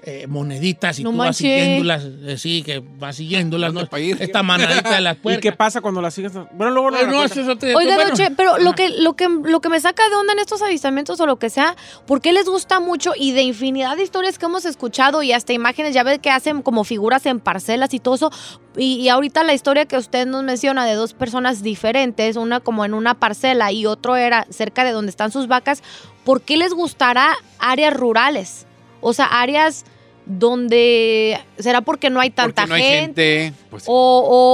eh, 0.02 0.28
moneditas 0.28 0.98
y 0.98 1.04
No 1.04 1.12
tú 1.12 1.18
vas 1.18 1.36
siguiéndolas, 1.36 2.06
eh, 2.06 2.38
sí, 2.38 2.64
que 2.64 2.82
vas 2.98 3.18
siguiéndolas, 3.18 3.74
¿no? 3.76 3.82
Esta 3.82 4.44
manadita 4.44 4.96
de 4.96 5.02
las 5.02 5.18
¿Y 5.18 5.20
puercas. 5.20 5.42
qué 5.42 5.52
pasa 5.52 5.82
cuando 5.82 6.02
la 6.02 6.10
sigues? 6.10 6.32
Bueno, 6.54 6.72
luego 6.72 6.92
no, 6.92 7.24
eso 7.24 7.42
Oiga, 7.42 7.74
bueno, 7.74 7.98
Don 8.06 8.14
Che, 8.14 8.32
pero 8.32 8.58
lo 8.60 8.74
que, 8.74 8.90
lo, 8.90 9.18
que, 9.18 9.28
lo 9.28 9.60
que 9.60 9.68
me 9.68 9.80
saca 9.80 10.08
de 10.08 10.16
onda 10.16 10.32
en 10.34 10.40
estos 10.40 10.62
avistamientos 10.62 11.20
o 11.20 11.26
lo 11.26 11.38
que 11.38 11.50
sea, 11.50 11.76
¿por 12.06 12.22
qué 12.22 12.32
les 12.32 12.46
gusta 12.48 12.80
mucho? 12.80 13.12
Y 13.18 13.34
de 13.34 13.42
infinidad 13.42 13.98
de 13.98 14.04
historias 14.04 14.40
que 14.40 14.46
hemos 14.46 14.64
escuchado 14.64 15.22
y 15.22 15.34
hasta 15.34 15.52
imágenes, 15.52 15.94
ya 15.94 16.04
ve 16.04 16.20
que 16.20 16.30
hacen 16.30 16.62
como 16.62 16.86
figuras 16.86 17.26
en 17.26 17.42
parcelas 17.42 17.94
y 17.94 18.00
todo 18.00 18.16
eso. 18.16 18.32
Y, 18.78 18.96
y 19.02 19.10
ahorita 19.10 19.44
la 19.44 19.54
historia 19.54 19.86
que 19.86 19.98
usted 19.98 20.26
nos 20.26 20.44
menciona 20.44 20.86
de 20.86 20.94
dos 20.94 21.14
personas 21.14 21.62
diferentes, 21.62 22.38
una 22.38 22.62
como 22.62 22.86
en 22.86 22.94
una 22.94 23.16
parcela 23.16 23.74
y 23.74 23.86
otro 23.86 24.16
era 24.16 24.48
cerca 24.50 24.86
de 24.86 24.92
donde 24.92 25.10
están 25.10 25.32
sus 25.32 25.48
vacas, 25.48 25.84
¿por 26.24 26.42
qué 26.42 26.56
les 26.56 26.74
gustará 26.74 27.34
áreas 27.60 27.94
rurales? 27.94 28.66
O 29.02 29.14
sea, 29.14 29.26
áreas 29.26 29.86
donde 30.44 31.40
será 31.58 31.82
porque 31.82 32.10
no 32.12 32.20
hay 32.20 32.30
tanta 32.30 32.62
Porque 32.64 32.70
no 32.70 32.76
hay 32.76 32.82
gente, 32.84 33.40
gente. 33.46 33.60
pues, 33.72 33.84
O, 33.88 33.94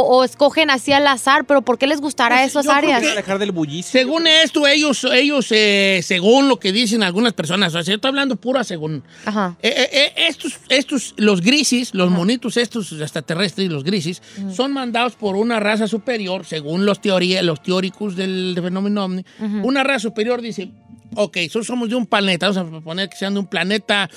o- 0.10 0.16
o 0.18 0.24
escogen 0.24 0.70
así 0.70 0.94
al 0.94 1.06
azar, 1.06 1.44
pero 1.46 1.62
¿por 1.64 1.78
qué 1.78 1.86
les 1.86 2.00
gustará 2.00 2.38
Pues, 2.38 2.48
esas 2.52 2.64
yo 2.66 2.72
creo 2.72 2.78
áreas? 2.78 3.02
que- 3.02 3.10
alejar 3.12 3.40
del 3.40 3.52
bullicio. 3.52 3.92
Según 3.92 4.26
esto, 4.26 4.66
ellos, 4.68 5.04
ellos 5.04 5.48
eh, 5.52 6.00
según 6.02 6.48
lo 6.48 6.60
que 6.60 6.72
dicen 6.72 7.04
algunas 7.04 7.34
personas, 7.34 7.70
o 7.76 7.84
sea, 7.84 7.84
yo 7.84 7.96
estoy 7.96 8.08
hablando 8.10 8.38
pura 8.38 8.64
según. 8.64 9.04
Ajá. 9.26 9.58
Eh, 9.62 9.74
eh, 9.76 9.90
eh, 9.92 10.14
estos, 10.30 10.58
estos, 10.70 11.14
los 11.18 11.42
grises, 11.42 11.94
los 11.94 12.10
monitos 12.10 12.56
estos 12.56 12.94
extraterrestres, 12.94 13.70
los 13.70 13.84
grises, 13.84 14.22
son 14.54 14.72
mandados 14.72 15.16
por 15.16 15.36
una 15.36 15.60
raza 15.60 15.88
superior, 15.88 16.46
según 16.46 16.86
los, 16.86 17.02
teoría, 17.02 17.42
los 17.42 17.62
teóricos 17.62 18.16
del 18.16 18.58
fenómeno 18.62 19.04
ovni. 19.04 19.26
Una 19.62 19.84
raza 19.84 20.00
superior 20.00 20.42
dice, 20.42 20.70
ok, 21.14 21.38
so- 21.52 21.64
somos 21.64 21.90
de 21.90 21.96
un 21.96 22.06
planeta, 22.08 22.50
vamos 22.50 22.82
a 22.82 22.84
poner 22.84 23.10
que 23.10 23.16
sean 23.18 23.34
de 23.34 23.40
un 23.42 23.48
planeta, 23.48 24.10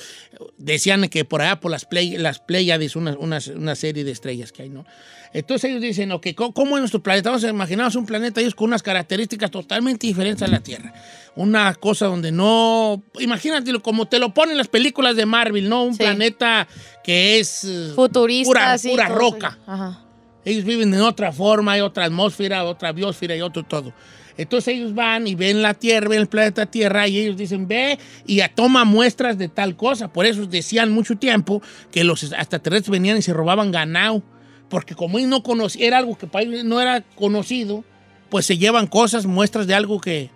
decían 0.57 1.07
que 1.09 1.25
por 1.25 1.41
allá 1.41 1.59
por 1.59 1.71
las, 1.71 1.85
play, 1.85 2.17
las 2.17 2.39
Pleiades, 2.39 2.95
una, 2.95 3.11
una, 3.19 3.39
una 3.55 3.75
serie 3.75 4.03
de 4.03 4.11
estrellas 4.11 4.51
que 4.51 4.63
hay, 4.63 4.69
¿no? 4.69 4.85
Entonces 5.31 5.69
ellos 5.69 5.81
dicen, 5.83 6.11
ok, 6.11 6.27
¿cómo, 6.35 6.53
cómo 6.55 6.75
es 6.77 6.81
nuestro 6.81 7.03
planeta? 7.03 7.29
Vamos 7.29 7.43
a 7.43 7.49
imaginarnos 7.49 7.95
un 7.95 8.07
planeta 8.07 8.41
ellos 8.41 8.55
con 8.55 8.69
unas 8.69 8.81
características 8.81 9.51
totalmente 9.51 10.07
diferentes 10.07 10.41
a 10.41 10.47
la 10.47 10.59
Tierra. 10.59 10.91
Una 11.35 11.75
cosa 11.75 12.07
donde 12.07 12.31
no... 12.31 13.03
Imagínatelo 13.19 13.79
como 13.83 14.07
te 14.07 14.17
lo 14.17 14.33
ponen 14.33 14.57
las 14.57 14.69
películas 14.69 15.15
de 15.15 15.27
Marvel, 15.27 15.69
¿no? 15.69 15.83
Un 15.83 15.93
Sí. 15.93 15.99
planeta 15.99 16.67
que 17.03 17.37
es... 17.39 17.63
eh, 17.63 17.91
Futuristas 17.95 18.81
Pura, 18.81 18.91
y 18.91 18.95
pura 18.95 19.07
roca. 19.09 19.57
Ajá. 19.67 20.01
Ellos 20.45 20.63
viven 20.65 20.91
en 20.95 21.01
otra 21.01 21.31
forma, 21.31 21.73
hay 21.73 21.81
otra 21.81 22.05
atmósfera, 22.05 22.63
otra 22.63 22.91
biosfera 22.91 23.35
y 23.35 23.41
otro 23.41 23.61
todo. 23.61 23.93
Entonces 24.39 24.75
ellos 24.75 24.95
van 24.95 25.27
y 25.27 25.35
ven 25.35 25.61
la 25.61 25.73
Tierra, 25.73 26.07
ven 26.07 26.21
el 26.21 26.27
planeta 26.27 26.65
Tierra 26.65 27.09
y 27.09 27.19
ellos 27.19 27.35
dicen, 27.35 27.67
ve 27.67 27.99
y 28.25 28.39
toma 28.55 28.85
muestras 28.85 29.37
de 29.37 29.49
tal 29.49 29.75
cosa. 29.75 30.13
Por 30.13 30.25
eso 30.25 30.45
decían 30.45 30.93
mucho 30.93 31.17
tiempo 31.17 31.61
que 31.91 32.05
los 32.05 32.23
extraterrestres 32.23 32.89
venían 32.89 33.17
y 33.17 33.21
se 33.21 33.33
robaban 33.33 33.69
ganado. 33.73 34.23
Porque 34.69 34.95
como 34.95 35.17
ellos 35.17 35.29
no 35.29 35.43
conocían, 35.43 35.87
era 35.87 35.97
algo 35.97 36.17
que 36.17 36.25
para 36.25 36.45
ellos 36.45 36.63
no 36.63 36.79
era 36.79 37.01
conocido, 37.01 37.83
pues 38.29 38.45
se 38.45 38.57
llevan 38.57 38.87
cosas, 38.87 39.25
muestras 39.25 39.67
de 39.67 39.73
algo 39.73 39.99
que, 39.99 40.29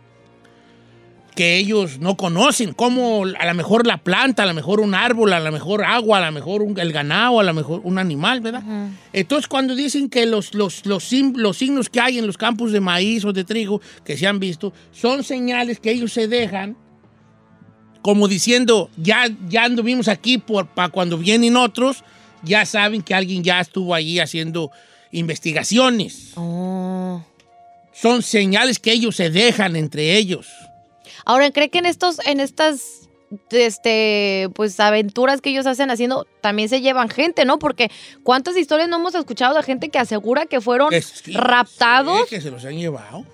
que 1.33 1.57
ellos 1.57 1.99
no 1.99 2.15
conocen, 2.15 2.73
como 2.73 3.23
a 3.25 3.45
lo 3.45 3.53
mejor 3.53 3.85
la 3.87 3.97
planta, 3.97 4.43
a 4.43 4.45
lo 4.45 4.53
mejor 4.53 4.79
un 4.79 4.93
árbol, 4.95 5.33
a 5.33 5.39
lo 5.39 5.51
mejor 5.51 5.83
agua, 5.83 6.19
a 6.19 6.25
lo 6.25 6.31
mejor 6.31 6.61
un- 6.61 6.79
el 6.79 6.91
ganado, 6.93 7.39
a 7.39 7.43
lo 7.43 7.53
mejor 7.53 7.81
un 7.83 7.97
animal, 7.97 8.41
¿verdad? 8.41 8.63
Entonces 9.13 9.47
cuando 9.47 9.75
dicen 9.75 10.09
que 10.09 10.25
los, 10.25 10.53
los, 10.53 10.85
los, 10.85 11.03
sim- 11.03 11.33
los 11.35 11.57
signos 11.57 11.89
que 11.89 11.99
hay 11.99 12.17
en 12.19 12.27
los 12.27 12.37
campos 12.37 12.71
de 12.71 12.79
maíz 12.79 13.25
o 13.25 13.33
de 13.33 13.43
trigo 13.43 13.81
que 14.05 14.17
se 14.17 14.27
han 14.27 14.39
visto 14.39 14.73
son 14.91 15.23
señales 15.23 15.79
que 15.79 15.91
ellos 15.91 16.13
se 16.13 16.27
dejan 16.27 16.77
como 18.01 18.27
diciendo, 18.27 18.89
ya, 18.97 19.27
ya 19.47 19.63
anduvimos 19.63 20.09
aquí 20.09 20.37
por, 20.37 20.67
para 20.67 20.89
cuando 20.89 21.17
vienen 21.17 21.55
otros, 21.55 22.03
ya 22.43 22.65
saben 22.65 23.01
que 23.01 23.15
alguien 23.15 23.43
ya 23.45 23.61
estuvo 23.61 23.95
ahí 23.95 24.19
haciendo 24.19 24.71
investigaciones. 25.37 26.31
Oh. 26.35 27.23
Son 27.93 28.21
señales 28.21 28.79
que 28.79 28.91
ellos 28.91 29.15
se 29.15 29.29
dejan 29.29 29.75
entre 29.75 30.17
ellos. 30.17 30.47
Ahora, 31.25 31.51
¿cree 31.51 31.69
que 31.69 31.79
en 31.79 31.85
estos, 31.85 32.19
en 32.25 32.39
estas 32.39 33.09
este, 33.51 34.49
pues 34.55 34.79
aventuras 34.79 35.41
que 35.41 35.49
ellos 35.49 35.65
hacen 35.65 35.89
haciendo, 35.91 36.27
también 36.41 36.69
se 36.69 36.81
llevan 36.81 37.09
gente, 37.09 37.45
¿no? 37.45 37.59
Porque 37.59 37.89
cuántas 38.23 38.57
historias 38.57 38.89
no 38.89 38.97
hemos 38.97 39.15
escuchado 39.15 39.55
de 39.55 39.63
gente 39.63 39.89
que 39.89 39.99
asegura 39.99 40.45
que 40.45 40.61
fueron 40.61 40.89
Que 40.89 41.01
sí, 41.01 41.33
raptados. 41.33 42.21
sí, 42.21 42.35
que 42.35 42.41
se 42.41 42.51
los 42.51 42.63
han 42.65 42.77
llevado. 42.77 43.25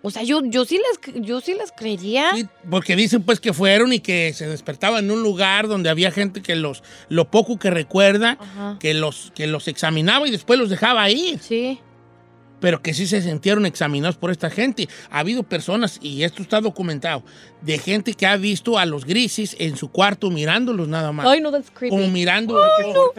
O 0.00 0.10
sea, 0.10 0.22
yo, 0.22 0.40
yo 0.44 0.64
sí 0.64 0.78
les 0.78 1.22
yo 1.24 1.40
sí 1.40 1.54
les 1.54 1.72
creería. 1.72 2.30
Sí, 2.34 2.46
porque 2.70 2.94
dicen 2.94 3.24
pues 3.24 3.40
que 3.40 3.52
fueron 3.52 3.92
y 3.92 3.98
que 3.98 4.32
se 4.32 4.46
despertaban 4.46 5.04
en 5.04 5.10
un 5.10 5.22
lugar 5.24 5.66
donde 5.66 5.90
había 5.90 6.12
gente 6.12 6.40
que 6.40 6.54
los, 6.54 6.84
lo 7.08 7.30
poco 7.30 7.58
que 7.58 7.68
recuerda, 7.70 8.38
Ajá. 8.40 8.76
que 8.78 8.94
los, 8.94 9.32
que 9.34 9.48
los 9.48 9.66
examinaba 9.66 10.28
y 10.28 10.30
después 10.30 10.58
los 10.58 10.70
dejaba 10.70 11.10
ir. 11.10 11.40
Sí. 11.40 11.80
Pero 12.60 12.82
que 12.82 12.94
sí 12.94 13.06
se 13.06 13.22
sintieron 13.22 13.66
examinados 13.66 14.16
por 14.16 14.30
esta 14.30 14.50
gente. 14.50 14.88
Ha 15.10 15.20
habido 15.20 15.42
personas, 15.42 15.98
y 16.02 16.22
esto 16.24 16.42
está 16.42 16.60
documentado, 16.60 17.22
de 17.62 17.78
gente 17.78 18.14
que 18.14 18.26
ha 18.26 18.36
visto 18.36 18.78
a 18.78 18.86
los 18.86 19.04
grises 19.04 19.56
en 19.58 19.76
su 19.76 19.88
cuarto 19.90 20.30
mirándolos 20.30 20.88
nada 20.88 21.12
más. 21.12 21.26
Ay, 21.26 21.40
no, 21.40 21.50
that's 21.50 21.70
creepy. 21.70 21.94
Como 21.94 22.08
mirando, 22.08 22.60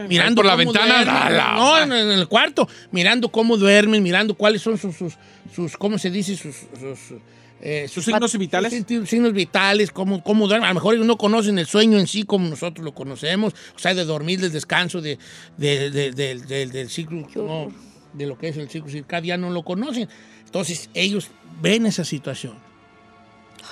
mirando 0.08 0.36
Por 0.41 0.45
la 0.45 0.56
ventana, 0.56 1.30
la 1.30 1.56
no, 1.56 1.78
en, 1.84 1.91
en 1.91 2.12
el 2.12 2.28
cuarto, 2.28 2.67
mirando 2.91 3.30
cómo 3.30 3.58
duermen, 3.58 4.02
mirando 4.04 4.34
cuáles 4.36 4.62
son 4.62 4.78
sus, 4.78 4.95
sus, 4.95 5.13
sus 5.54 5.78
¿cómo 5.78 5.97
se 5.97 6.10
dice? 6.10 6.36
Sus, 6.36 6.56
sus, 6.80 7.17
eh, 7.62 7.88
¿Sus 7.89 8.06
signos 8.06 8.38
vitales? 8.38 8.71
sus 8.73 9.10
signos- 9.10 9.34
vitales, 9.34 9.91
cómo, 9.91 10.23
cómo 10.23 10.47
duermen. 10.47 10.65
A 10.65 10.69
lo 10.69 10.75
mejor 10.75 10.95
ellos 10.95 11.06
no 11.06 11.17
conocen 11.17 11.60
el 11.60 11.65
sueño 11.65 11.97
en 11.99 12.08
sí 12.08 12.23
como 12.23 12.47
nosotros 12.47 12.86
lo 12.86 12.93
conocemos, 12.93 13.54
o 13.75 13.80
sea, 13.80 13.93
de 13.93 14.06
dormir, 14.06 14.39
del 14.39 14.52
descanso, 14.54 15.02
de, 15.02 15.17
de- 15.58 15.89
de- 15.89 16.12
de- 16.12 16.36
de- 16.36 16.65
del 16.67 16.89
ciclo, 16.89 17.28
no, 17.36 17.69
de 18.13 18.26
lo 18.28 18.38
que 18.38 18.50
es 18.50 18.58
el 18.58 18.69
ciclo 18.69 18.89
circadiano, 18.91 19.48
no 19.48 19.54
lo 19.54 19.63
conocen. 19.63 20.10
Entonces, 20.45 20.89
ellos 20.93 21.30
ven 21.62 21.86
esa 21.86 22.04
situación. 22.04 22.56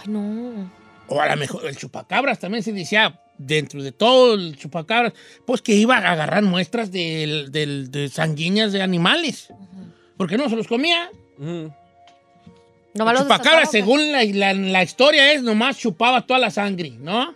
Ay, 0.02 0.12
no. 0.12 0.72
O 1.08 1.22
a 1.22 1.28
lo 1.28 1.38
mejor 1.38 1.66
el 1.66 1.76
chupacabras 1.78 2.40
también 2.40 2.64
se 2.64 2.74
decía, 2.74 3.20
dentro 3.38 3.82
de 3.82 3.92
todo 3.92 4.34
el 4.36 4.58
chupacabras, 4.58 5.14
pues 5.46 5.62
que 5.62 5.74
iba 5.74 5.98
a 5.98 6.12
agarrar 6.12 6.44
muestras 6.44 6.92
del- 6.92 7.52
del- 7.52 7.90
de 7.92 8.10
sanguíneas 8.10 8.72
de 8.74 8.82
animales. 8.82 9.48
Porque 10.18 10.38
no 10.38 10.50
se 10.50 10.56
los 10.56 10.68
comía. 10.68 11.10
Ujú. 11.38 11.72
Nomás 12.94 13.22
el 13.22 13.28
desataba, 13.28 13.66
según 13.68 14.12
la, 14.12 14.24
la- 14.24 14.54
la 14.54 14.84
historia 14.84 15.32
es, 15.32 15.44
nomás 15.44 15.78
chupaba 15.78 16.26
toda 16.26 16.40
la 16.40 16.50
sangre, 16.52 16.92
¿no? 17.00 17.34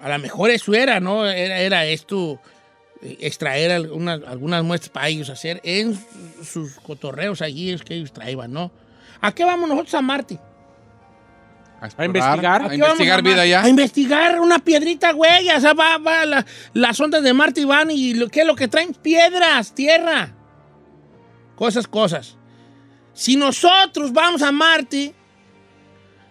A 0.00 0.08
lo 0.08 0.18
mejor 0.20 0.50
eso 0.50 0.72
era, 0.74 1.00
¿no? 1.00 1.26
Era, 1.26 1.58
era 1.58 1.84
esto, 1.84 2.40
extraer 3.02 3.72
algunas, 3.72 4.20
algunas 4.26 4.62
muestras 4.62 4.90
para 4.90 5.08
ellos 5.08 5.30
hacer 5.30 5.60
en 5.64 5.98
sus- 6.44 6.74
cotorreos 6.76 7.40
allí 7.42 7.70
es 7.70 7.82
que 7.82 7.94
ellos 7.94 8.12
traían, 8.12 8.52
¿no? 8.52 8.70
¿A 9.20 9.32
qué 9.32 9.44
vamos 9.44 9.68
nosotros 9.68 9.94
a 9.94 10.02
Marte? 10.02 10.38
A, 11.80 11.86
explorar, 11.86 12.06
investigar. 12.06 12.62
A 12.70 12.74
investigar 12.74 13.18
a 13.18 13.22
vida 13.22 13.46
ya. 13.46 13.62
A 13.62 13.68
investigar 13.68 14.40
una 14.40 14.58
piedrita, 14.58 15.12
güey. 15.12 15.48
O 15.48 15.60
sea, 15.60 15.72
va, 15.72 15.96
va 15.98 16.26
la- 16.26 16.44
las 16.74 17.00
ondas 17.00 17.22
de 17.22 17.32
Marte 17.32 17.62
y 17.62 17.64
van 17.64 17.90
y 17.90 18.12
lo, 18.14 18.28
¿qué 18.28 18.40
es 18.42 18.46
lo 18.46 18.54
que 18.54 18.68
traen? 18.68 18.92
Piedras, 18.92 19.74
tierra. 19.74 20.34
Cosas, 21.56 21.86
cosas. 21.88 22.36
Si 23.14 23.36
nosotros 23.36 24.12
vamos 24.12 24.42
a 24.42 24.52
Marte, 24.52 25.14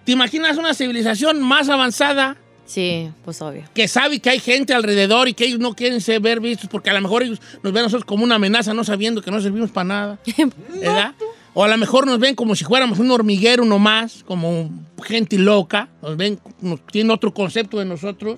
¿te 0.06 0.12
imaginas 0.12 0.58
una 0.58 0.74
civilización 0.76 1.42
más 1.42 1.68
avanzada 1.70 2.38
Sí, 2.70 3.10
pues 3.26 3.42
obvio. 3.42 3.64
que 3.74 3.88
sabe 3.88 4.20
que 4.20 4.30
hay 4.30 4.40
gente 4.40 4.76
alrededor 4.76 5.28
y 5.28 5.34
que 5.34 5.44
ellos 5.44 5.58
no 5.58 5.76
quieren 5.76 6.02
ser 6.02 6.22
ver 6.22 6.40
vistos 6.40 6.70
porque 6.70 6.92
a 6.92 6.94
lo 6.94 7.02
mejor 7.02 7.24
ellos 7.24 7.42
nos 7.64 7.74
ven 7.74 7.80
a 7.80 7.84
nosotros 7.86 8.06
como 8.06 8.24
una 8.24 8.36
amenaza, 8.36 8.76
no 8.76 8.84
sabiendo 8.84 9.24
que 9.24 9.32
no 9.32 9.42
servimos 9.42 9.72
para 9.72 9.86
nada? 9.86 10.20
¿Verdad? 10.80 11.16
O 11.56 11.64
a 11.64 11.68
lo 11.68 11.76
mejor 11.80 12.06
nos 12.06 12.20
ven 12.20 12.36
como 12.36 12.56
si 12.56 12.66
fuéramos 12.66 13.00
un 13.00 13.10
hormiguero 13.10 13.66
nomás, 13.66 14.24
como 14.24 14.70
gente 15.04 15.40
loca, 15.40 15.90
nos 16.04 16.16
ven, 16.16 16.40
nos, 16.62 16.86
tienen 16.86 17.10
otro 17.10 17.34
concepto 17.34 17.80
de 17.80 17.86
nosotros. 17.86 18.38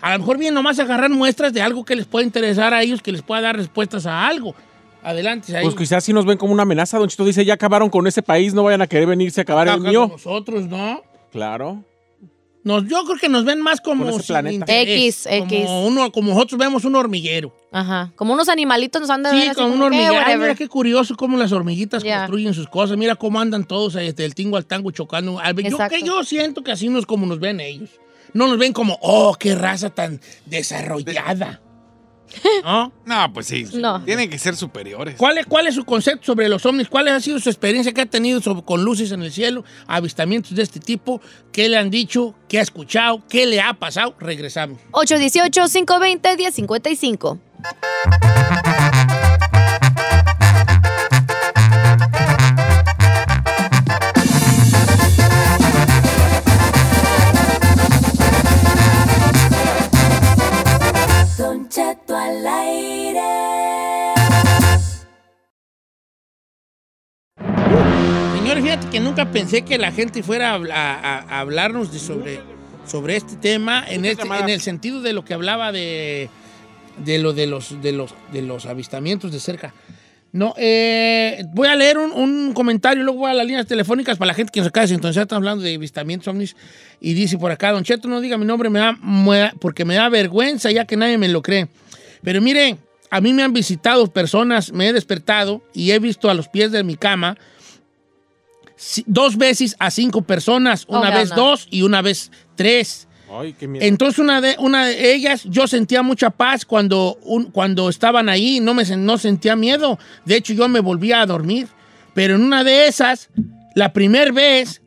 A 0.00 0.14
lo 0.14 0.18
mejor 0.18 0.36
vienen 0.36 0.54
nomás 0.54 0.80
a 0.80 0.82
agarrar 0.82 1.10
muestras 1.10 1.52
de 1.52 1.62
algo 1.62 1.84
que 1.84 1.94
les 1.94 2.06
pueda 2.06 2.26
interesar 2.26 2.74
a 2.74 2.82
ellos, 2.82 3.02
que 3.02 3.12
les 3.12 3.22
pueda 3.22 3.40
dar 3.40 3.56
respuestas 3.56 4.04
a 4.04 4.26
algo. 4.26 4.56
Adelante, 5.00 5.56
ahí. 5.56 5.62
Pues 5.62 5.76
quizás 5.76 6.02
sí 6.02 6.12
nos 6.12 6.26
ven 6.26 6.38
como 6.38 6.52
una 6.52 6.64
amenaza. 6.64 6.98
Don 6.98 7.08
Chito 7.08 7.24
dice, 7.24 7.44
ya 7.44 7.54
acabaron 7.54 7.88
con 7.88 8.08
ese 8.08 8.20
país, 8.20 8.52
no 8.52 8.64
vayan 8.64 8.82
a 8.82 8.88
querer 8.88 9.06
venirse 9.06 9.40
a 9.40 9.42
acabar 9.42 9.68
el 9.68 9.80
mío. 9.80 10.08
Nosotros, 10.10 10.66
¿no? 10.66 11.02
Claro. 11.30 11.84
Nos, 12.64 12.88
yo 12.88 13.04
creo 13.04 13.18
que 13.18 13.28
nos 13.28 13.44
ven 13.44 13.60
más 13.60 13.80
como 13.82 14.08
ese 14.08 14.22
planeta. 14.26 14.64
X, 14.66 15.26
X. 15.30 15.64
Como, 15.66 15.86
uno, 15.86 16.10
como 16.10 16.32
nosotros 16.32 16.58
vemos 16.58 16.84
un 16.86 16.96
hormiguero. 16.96 17.54
Ajá. 17.70 18.10
Como 18.16 18.32
unos 18.32 18.48
animalitos 18.48 19.02
nos 19.02 19.10
andan 19.10 19.38
Sí, 19.38 19.50
como 19.54 19.74
un 19.74 19.80
"Eh, 19.80 19.84
hormiguero. 19.84 20.12
Ay, 20.14 20.18
whatever". 20.20 20.38
mira 20.40 20.54
qué 20.54 20.66
curioso 20.68 21.14
cómo 21.14 21.36
las 21.36 21.52
hormiguitas 21.52 22.02
construyen 22.02 22.54
sus 22.54 22.66
cosas. 22.66 22.96
Mira 22.96 23.16
cómo 23.16 23.38
andan 23.38 23.64
todos 23.64 23.96
ahí, 23.96 24.06
desde 24.06 24.24
el 24.24 24.34
tingo 24.34 24.56
al 24.56 24.64
tango 24.64 24.90
chocando. 24.92 25.38
Yo, 25.68 25.78
que 25.90 26.02
yo 26.02 26.24
siento 26.24 26.64
que 26.64 26.72
así 26.72 26.88
no 26.88 26.98
es 26.98 27.04
como 27.06 27.26
nos 27.26 27.38
ven 27.38 27.60
ellos. 27.60 27.90
No 28.32 28.48
nos 28.48 28.58
ven 28.58 28.72
como, 28.72 28.98
oh, 29.02 29.36
qué 29.38 29.54
raza 29.54 29.90
tan 29.90 30.20
desarrollada. 30.46 31.60
¿No? 32.64 32.92
No, 33.04 33.32
pues 33.32 33.46
sí. 33.46 33.66
No. 33.74 34.02
Tienen 34.04 34.30
que 34.30 34.38
ser 34.38 34.56
superiores. 34.56 35.16
¿Cuál 35.16 35.38
es, 35.38 35.46
¿Cuál 35.46 35.66
es 35.66 35.74
su 35.74 35.84
concepto 35.84 36.26
sobre 36.26 36.48
los 36.48 36.64
ovnis? 36.66 36.88
¿Cuál 36.88 37.08
ha 37.08 37.18
sido 37.20 37.38
su 37.40 37.48
experiencia 37.50 37.92
que 37.92 38.00
ha 38.02 38.06
tenido 38.06 38.40
sobre- 38.40 38.62
con 38.64 38.82
luces 38.84 39.10
en 39.12 39.22
el 39.22 39.32
cielo, 39.32 39.64
avistamientos 39.86 40.54
de 40.54 40.62
este 40.62 40.80
tipo? 40.80 41.20
¿Qué 41.52 41.68
le 41.68 41.76
han 41.76 41.90
dicho? 41.90 42.34
¿Qué 42.48 42.58
ha 42.58 42.62
escuchado? 42.62 43.22
¿Qué 43.28 43.44
le 43.46 43.60
ha 43.60 43.74
pasado? 43.74 44.14
Regresamos. 44.18 44.78
818-520-1055. 44.92 47.38
Al 62.24 62.46
aire. 62.46 63.20
Señores, 68.38 68.62
fíjate 68.62 68.88
que 68.90 69.00
nunca 69.00 69.30
pensé 69.30 69.62
que 69.62 69.78
la 69.78 69.90
gente 69.92 70.22
fuera 70.22 70.50
a, 70.50 70.54
habla- 70.54 70.74
a- 70.94 71.18
a 71.20 71.40
hablarnos 71.40 71.92
de 71.92 71.98
sobre, 71.98 72.40
sobre 72.86 73.16
este 73.16 73.36
tema 73.36 73.84
en, 73.88 74.04
este- 74.04 74.22
en 74.44 74.48
el 74.48 74.60
sentido 74.60 75.00
de 75.00 75.12
lo 75.12 75.24
que 75.24 75.34
hablaba 75.34 75.72
de, 75.72 76.28
de 76.98 77.18
lo 77.18 77.32
de 77.32 77.46
los, 77.46 77.80
de, 77.82 77.92
los, 77.92 78.14
de 78.32 78.42
los 78.42 78.66
avistamientos 78.66 79.32
de 79.32 79.40
cerca. 79.40 79.74
No, 80.32 80.52
eh, 80.58 81.44
voy 81.54 81.68
a 81.68 81.76
leer 81.76 81.96
un, 81.96 82.10
un 82.10 82.52
comentario 82.54 83.02
y 83.02 83.04
luego 83.04 83.20
voy 83.20 83.30
a 83.30 83.34
las 83.34 83.46
líneas 83.46 83.66
telefónicas 83.66 84.18
para 84.18 84.28
la 84.28 84.34
gente 84.34 84.50
que 84.52 84.58
nos 84.60 84.68
acaba 84.68 84.82
de 84.82 84.88
sintonizar. 84.88 85.22
Estamos 85.22 85.42
hablando 85.42 85.62
de 85.64 85.76
avistamientos 85.76 86.26
ovnis. 86.26 86.56
Y 87.00 87.14
dice 87.14 87.38
por 87.38 87.52
acá, 87.52 87.70
Don 87.70 87.84
Cheto, 87.84 88.08
no 88.08 88.20
diga 88.20 88.36
mi 88.36 88.44
nombre 88.44 88.68
me 88.68 88.80
da, 88.80 88.92
me- 89.00 89.52
porque 89.60 89.84
me 89.84 89.94
da 89.94 90.08
vergüenza 90.08 90.72
ya 90.72 90.86
que 90.86 90.96
nadie 90.96 91.18
me 91.18 91.28
lo 91.28 91.40
cree. 91.40 91.68
Pero 92.24 92.40
miren, 92.40 92.78
a 93.10 93.20
mí 93.20 93.32
me 93.32 93.42
han 93.44 93.52
visitado 93.52 94.06
personas, 94.12 94.72
me 94.72 94.88
he 94.88 94.92
despertado 94.92 95.62
y 95.72 95.92
he 95.92 95.98
visto 96.00 96.28
a 96.30 96.34
los 96.34 96.48
pies 96.48 96.72
de 96.72 96.82
mi 96.82 96.96
cama 96.96 97.36
dos 99.06 99.36
veces 99.36 99.76
a 99.78 99.90
cinco 99.90 100.22
personas, 100.22 100.84
Oh, 100.88 100.98
una 100.98 101.10
vez 101.10 101.30
no. 101.30 101.36
dos 101.36 101.68
y 101.70 101.82
una 101.82 102.02
vez 102.02 102.30
tres. 102.56 103.06
Ay, 103.30 103.54
qué 103.58 103.66
miedo. 103.68 103.84
Entonces 103.86 104.18
una 104.18 104.40
de, 104.40 104.56
una 104.58 104.86
de 104.86 105.14
ellas, 105.14 105.44
yo 105.44 105.66
sentía 105.66 106.02
mucha 106.02 106.30
paz 106.30 106.64
cuando, 106.64 107.18
un- 107.22 107.50
cuando 107.50 107.88
estaban 107.88 108.28
ahí, 108.28 108.60
no, 108.60 108.74
me, 108.74 108.84
no 108.96 109.16
sentía 109.18 109.56
miedo. 109.56 109.98
De 110.24 110.36
hecho, 110.36 110.52
yo 110.52 110.68
me 110.68 110.80
volvía 110.80 111.20
a 111.20 111.26
dormir. 111.26 111.68
Pero 112.14 112.34
en 112.36 112.42
una 112.42 112.62
de 112.64 112.86
esas, 112.86 113.30
la 113.74 113.92
primera 113.92 114.30
vez, 114.30 114.82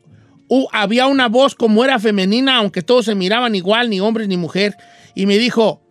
hu- 0.50 0.68
había 0.72 1.08
una 1.08 1.28
voz 1.28 1.56
como 1.56 1.84
era 1.84 1.98
femenina, 2.00 2.58
aunque 2.58 2.82
todos 2.82 3.06
se 3.06 3.16
miraban 3.16 3.56
igual, 3.56 3.90
ni 3.90 4.00
hombres 4.00 4.28
ni 4.28 4.38
mujer. 4.38 4.76
Y 5.16 5.26
me 5.26 5.38
dijo, 5.38 5.82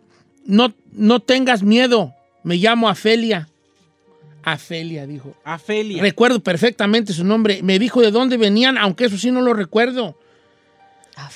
no, 0.47 0.73
no 0.93 1.19
tengas 1.19 1.61
miedo, 1.61 2.13
me 2.43 2.55
llamo 2.55 2.89
Afelia. 2.89 3.47
Afelia, 4.43 5.05
dijo. 5.05 5.35
Afelia. 5.43 6.01
Recuerdo 6.01 6.39
perfectamente 6.39 7.11
su 7.13 7.23
nombre. 7.25 7.61
Me 7.63 7.79
dijo 7.79 8.01
de 8.01 8.11
dónde 8.11 8.37
venían, 8.37 8.77
aunque 8.77 9.05
eso 9.05 9.17
sí 9.17 9.29
no 9.29 9.41
lo 9.41 9.53
recuerdo. 9.53 10.17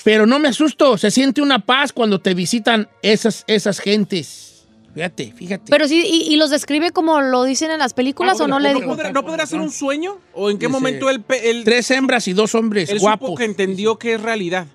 Pero 0.04 0.26
no 0.26 0.40
me 0.40 0.48
asusto. 0.48 0.98
Se 0.98 1.12
siente 1.12 1.42
una 1.42 1.60
paz 1.60 1.92
cuando 1.92 2.22
te 2.22 2.34
visitan 2.34 2.88
esas, 3.02 3.44
esas 3.48 3.80
gentes. 3.80 4.66
Fíjate, 4.94 5.34
fíjate. 5.34 5.64
Pero 5.70 5.88
sí, 5.88 6.04
y, 6.06 6.34
y 6.34 6.38
los 6.38 6.50
describe 6.52 6.92
como 6.92 7.20
lo 7.22 7.44
dicen 7.44 7.72
en 7.72 7.80
las 7.80 7.94
películas 7.94 8.40
Ah, 8.40 8.44
o 8.46 8.48
no 8.48 8.60
le 8.60 8.70
¿cómo 8.74 8.80
dijo. 8.80 8.92
no? 8.92 8.96
¿podrá, 8.96 9.12
¿No 9.12 9.26
podrá 9.26 9.46
ser 9.46 9.60
un 9.60 9.72
sueño? 9.72 10.20
¿O 10.34 10.50
en 10.50 10.58
qué 10.58 10.68
Dice, 10.68 10.72
momento 10.80 11.10
él, 11.10 11.24
Tres 11.66 11.92
hembras 11.92 12.28
y 12.28 12.34
dos 12.34 12.56
hombres 12.56 12.90
él 12.90 13.00
guapos. 13.00 13.28
supo 13.30 13.38
que 13.38 13.46
entendió 13.46 13.98
que 13.98 14.14
es 14.14 14.22
realidad? 14.22 14.68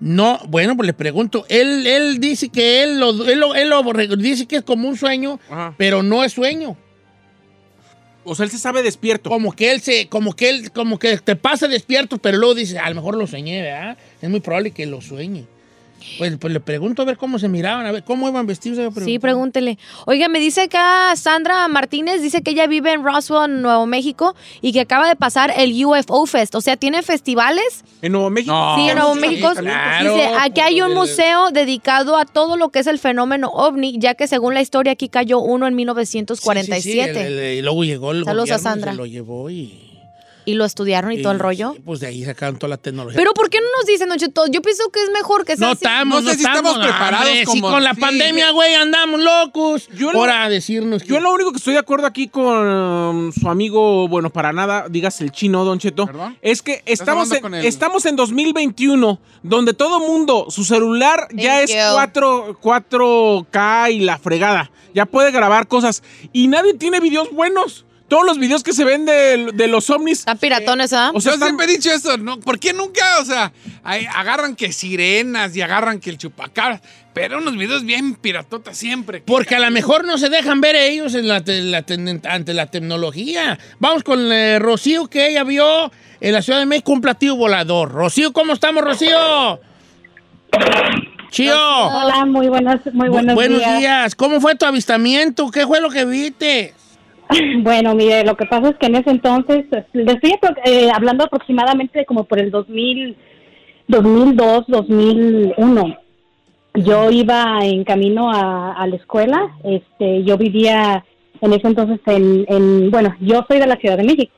No, 0.00 0.40
bueno, 0.48 0.74
pues 0.76 0.86
le 0.86 0.94
pregunto. 0.94 1.44
Él, 1.48 1.86
él 1.86 2.18
dice 2.20 2.48
que 2.48 2.82
él 2.82 2.98
lo, 2.98 3.10
él 3.28 3.38
lo- 3.38 3.54
él 3.54 3.68
lo 3.68 3.82
dice 4.16 4.46
que 4.46 4.56
es 4.56 4.62
como 4.62 4.88
un 4.88 4.96
sueño, 4.96 5.38
Ajá. 5.50 5.74
pero 5.76 6.02
no 6.02 6.24
es 6.24 6.32
sueño. 6.32 6.76
O 8.24 8.34
sea, 8.34 8.44
él 8.44 8.50
se 8.50 8.58
sabe 8.58 8.82
despierto. 8.82 9.28
como 9.30 9.52
que 9.52 9.72
él 9.72 9.80
se, 9.80 10.08
como 10.08 10.34
que 10.34 10.48
él, 10.50 10.72
como 10.72 10.98
que 10.98 11.16
te 11.18 11.36
pasa 11.36 11.68
despierto, 11.68 12.18
pero 12.18 12.38
luego 12.38 12.54
dice, 12.54 12.78
a 12.78 12.88
lo 12.88 12.96
mejor 12.96 13.16
lo 13.16 13.26
soñé, 13.26 13.62
¿verdad? 13.62 13.96
Es 14.22 14.28
muy 14.30 14.40
probable 14.40 14.70
que 14.72 14.86
lo 14.86 15.00
sueñe. 15.00 15.44
Pues, 16.18 16.36
pues 16.38 16.52
le 16.52 16.60
pregunto 16.60 17.02
a 17.02 17.04
ver 17.04 17.16
cómo 17.16 17.38
se 17.38 17.48
miraban, 17.48 17.86
a 17.86 17.92
ver 17.92 18.02
cómo 18.04 18.28
iban 18.28 18.46
vestidos. 18.46 18.78
Sí, 19.04 19.18
pregúntele. 19.18 19.78
Oiga, 20.06 20.28
me 20.28 20.40
dice 20.40 20.62
acá 20.62 21.14
Sandra 21.16 21.66
Martínez, 21.68 22.22
dice 22.22 22.42
que 22.42 22.50
ella 22.52 22.66
vive 22.66 22.92
en 22.92 23.04
Roswell, 23.04 23.62
Nuevo 23.62 23.86
México, 23.86 24.34
y 24.60 24.72
que 24.72 24.80
acaba 24.80 25.08
de 25.08 25.16
pasar 25.16 25.52
el 25.56 25.72
UFO 25.84 26.26
Fest. 26.26 26.54
O 26.54 26.60
sea, 26.60 26.76
¿tiene 26.76 27.02
festivales? 27.02 27.84
En 28.02 28.12
Nuevo 28.12 28.30
México. 28.30 28.52
No. 28.52 28.76
sí, 28.76 28.88
en 28.88 28.96
Nuevo 28.96 29.14
sí, 29.14 29.20
México. 29.20 29.52
claro, 29.56 30.14
dice, 30.14 30.28
aquí 30.40 30.60
hay 30.60 30.80
un 30.82 30.90
el- 30.90 30.96
museo 30.96 31.50
dedicado 31.50 32.16
a 32.16 32.24
todo 32.24 32.56
lo 32.56 32.70
que 32.70 32.78
es 32.80 32.86
el 32.86 32.98
fenómeno 32.98 33.48
ovni, 33.50 33.98
ya 33.98 34.14
que 34.14 34.26
según 34.26 34.54
la 34.54 34.60
historia 34.62 34.92
aquí 34.92 35.08
cayó 35.08 35.38
uno 35.40 35.66
en 35.66 35.70
Sí, 35.70 35.74
sí, 35.74 35.76
sí, 35.76 36.16
1947. 36.18 37.26
el- 37.26 37.38
el- 37.38 37.58
y 37.58 37.62
luego 37.62 37.84
llegó 37.84 38.12
el 38.12 38.24
Saludos 38.24 38.50
a 38.50 38.54
gobierno 38.56 38.70
Sandra. 38.70 38.90
se 38.92 38.96
lo 38.98 39.06
llevó 39.06 39.50
y... 39.50 39.89
y 40.44 40.54
lo 40.54 40.64
estudiaron 40.64 41.12
y, 41.12 41.22
todo 41.22 41.32
el 41.32 41.38
rollo. 41.38 41.74
Pues 41.84 42.00
de 42.00 42.06
ahí 42.08 42.24
sacaron 42.24 42.58
toda 42.58 42.70
la 42.70 42.76
tecnología. 42.76 43.16
Pero 43.18 43.32
¿por 43.34 43.50
qué 43.50 43.58
no 43.60 43.66
nos 43.78 43.86
dicen, 43.86 44.08
Don 44.08 44.18
Cheto? 44.18 44.46
Yo 44.48 44.62
pienso 44.62 44.90
que 44.90 45.02
es 45.02 45.10
mejor 45.10 45.44
que 45.44 45.56
sea 45.56 45.66
no 45.66 45.72
así. 45.72 45.84
estamos, 45.84 46.22
No 46.24 46.30
sé 46.30 46.36
si 46.36 46.44
estamos 46.44 46.78
preparados 46.78 47.26
hombre, 47.28 47.40
sí, 47.40 47.44
como- 47.46 47.70
con 47.70 47.84
la 47.84 47.94
sí. 47.94 48.00
pandemia, 48.00 48.50
güey, 48.52 48.74
andamos 48.74 49.20
locos. 49.20 49.88
Yo 49.94 50.10
Ahora 50.10 50.44
a 50.44 50.48
decirnos 50.48 51.02
que... 51.02 51.08
Yo 51.08 51.20
lo 51.20 51.32
único 51.32 51.50
que 51.52 51.58
estoy 51.58 51.74
de 51.74 51.80
acuerdo 51.80 52.06
aquí 52.06 52.28
con 52.28 52.66
um, 52.68 53.32
su 53.32 53.48
amigo, 53.48 54.08
bueno, 54.08 54.30
para 54.30 54.52
nada, 54.52 54.86
digas 54.88 55.20
el 55.20 55.30
chino, 55.32 55.64
Don 55.64 55.78
Cheto, 55.78 56.06
¿Perdón? 56.06 56.36
es 56.42 56.62
que 56.62 56.82
estamos 56.86 57.30
en, 57.32 57.54
el- 57.54 57.64
estamos 57.66 58.06
en 58.06 58.16
2021, 58.16 59.20
donde 59.42 59.74
todo 59.74 60.00
mundo, 60.00 60.46
su 60.50 60.64
celular 60.64 61.28
ya 61.34 61.58
Thank 61.60 61.64
es 61.64 61.70
you. 61.70 61.92
4, 61.94 62.58
4K 62.60 63.92
y 63.92 64.00
la 64.00 64.18
fregada, 64.18 64.70
ya 64.94 65.06
puede 65.06 65.30
grabar 65.30 65.68
cosas 65.68 66.02
y 66.32 66.48
nadie 66.48 66.74
tiene 66.74 67.00
videos 67.00 67.30
buenos. 67.32 67.84
Todos 68.10 68.26
los 68.26 68.38
videos 68.38 68.62
que 68.62 68.72
se 68.74 68.84
ven 68.84 69.06
de, 69.06 69.50
de 69.54 69.66
los 69.68 69.88
ovnis, 69.88 70.18
Están 70.18 70.36
piratones, 70.36 70.92
¿ah? 70.92 71.12
o 71.14 71.20
sea, 71.20 71.30
Yo 71.30 71.34
están- 71.36 71.48
siempre 71.50 71.66
he 71.66 71.68
dicho 71.76 71.90
eso, 71.92 72.18
¿no? 72.18 72.38
¿Por 72.40 72.58
qué 72.58 72.72
nunca? 72.74 73.00
O 73.20 73.24
sea, 73.24 73.52
agarran 73.84 74.56
que 74.56 74.72
sirenas 74.72 75.54
y 75.56 75.62
agarran 75.62 76.00
que 76.00 76.10
el 76.10 76.18
chupacabras, 76.18 76.82
pero 77.14 77.38
unos 77.38 77.56
videos 77.56 77.84
bien 77.84 78.16
piratotas 78.16 78.76
siempre. 78.76 79.22
Porque 79.24 79.54
a 79.54 79.60
lo 79.60 79.70
mejor 79.70 80.04
no 80.04 80.18
se 80.18 80.28
dejan 80.28 80.60
ver 80.60 80.74
ellos 80.76 81.14
en 81.14 81.28
la 81.28 81.42
te- 81.44 81.62
la 81.62 81.82
te- 81.82 82.20
ante 82.28 82.52
la 82.52 82.66
tecnología. 82.66 83.58
Vamos 83.78 84.02
con 84.02 84.30
eh, 84.32 84.58
Rocío, 84.58 85.06
que 85.06 85.28
ella 85.28 85.44
vio 85.44 85.90
en 86.20 86.32
la 86.34 86.42
Ciudad 86.42 86.58
de 86.58 86.66
México 86.66 86.92
un 86.92 87.00
platillo 87.00 87.36
volador. 87.36 87.92
Rocío, 87.92 88.32
¿cómo 88.32 88.52
estamos, 88.52 88.82
Rocío? 88.84 89.60
Chío. 91.30 91.54
Hola, 91.56 92.24
muy 92.26 92.48
buenos, 92.48 92.80
muy 92.92 93.08
Bu- 93.08 93.34
buenos, 93.34 93.58
días. 93.60 93.78
días. 93.78 94.14
¿Cómo 94.16 94.40
fue 94.40 94.56
tu 94.56 94.66
avistamiento? 94.66 95.48
¿Qué 95.52 95.64
fue 95.64 95.80
lo 95.80 95.88
que 95.90 96.04
viste? 96.04 96.74
Bueno, 97.62 97.94
mire, 97.94 98.24
lo 98.24 98.36
que 98.36 98.46
pasa 98.46 98.70
es 98.70 98.76
que 98.76 98.86
en 98.86 98.96
ese 98.96 99.10
entonces, 99.10 99.64
le 99.92 100.12
estoy 100.12 100.34
eh, 100.64 100.90
hablando 100.92 101.24
aproximadamente 101.24 102.04
como 102.04 102.24
por 102.24 102.40
el 102.40 102.50
2000, 102.50 103.16
2002, 103.88 104.64
2001. 104.66 105.96
Yo 106.74 107.10
iba 107.10 107.58
en 107.62 107.84
camino 107.84 108.30
a, 108.30 108.72
a 108.72 108.86
la 108.86 108.96
escuela, 108.96 109.56
este, 109.64 110.22
yo 110.24 110.36
vivía 110.38 111.04
en 111.40 111.52
ese 111.52 111.66
entonces 111.66 112.00
en, 112.06 112.44
en, 112.48 112.90
bueno, 112.90 113.16
yo 113.20 113.44
soy 113.48 113.58
de 113.58 113.66
la 113.66 113.76
Ciudad 113.76 113.96
de 113.96 114.04
México, 114.04 114.32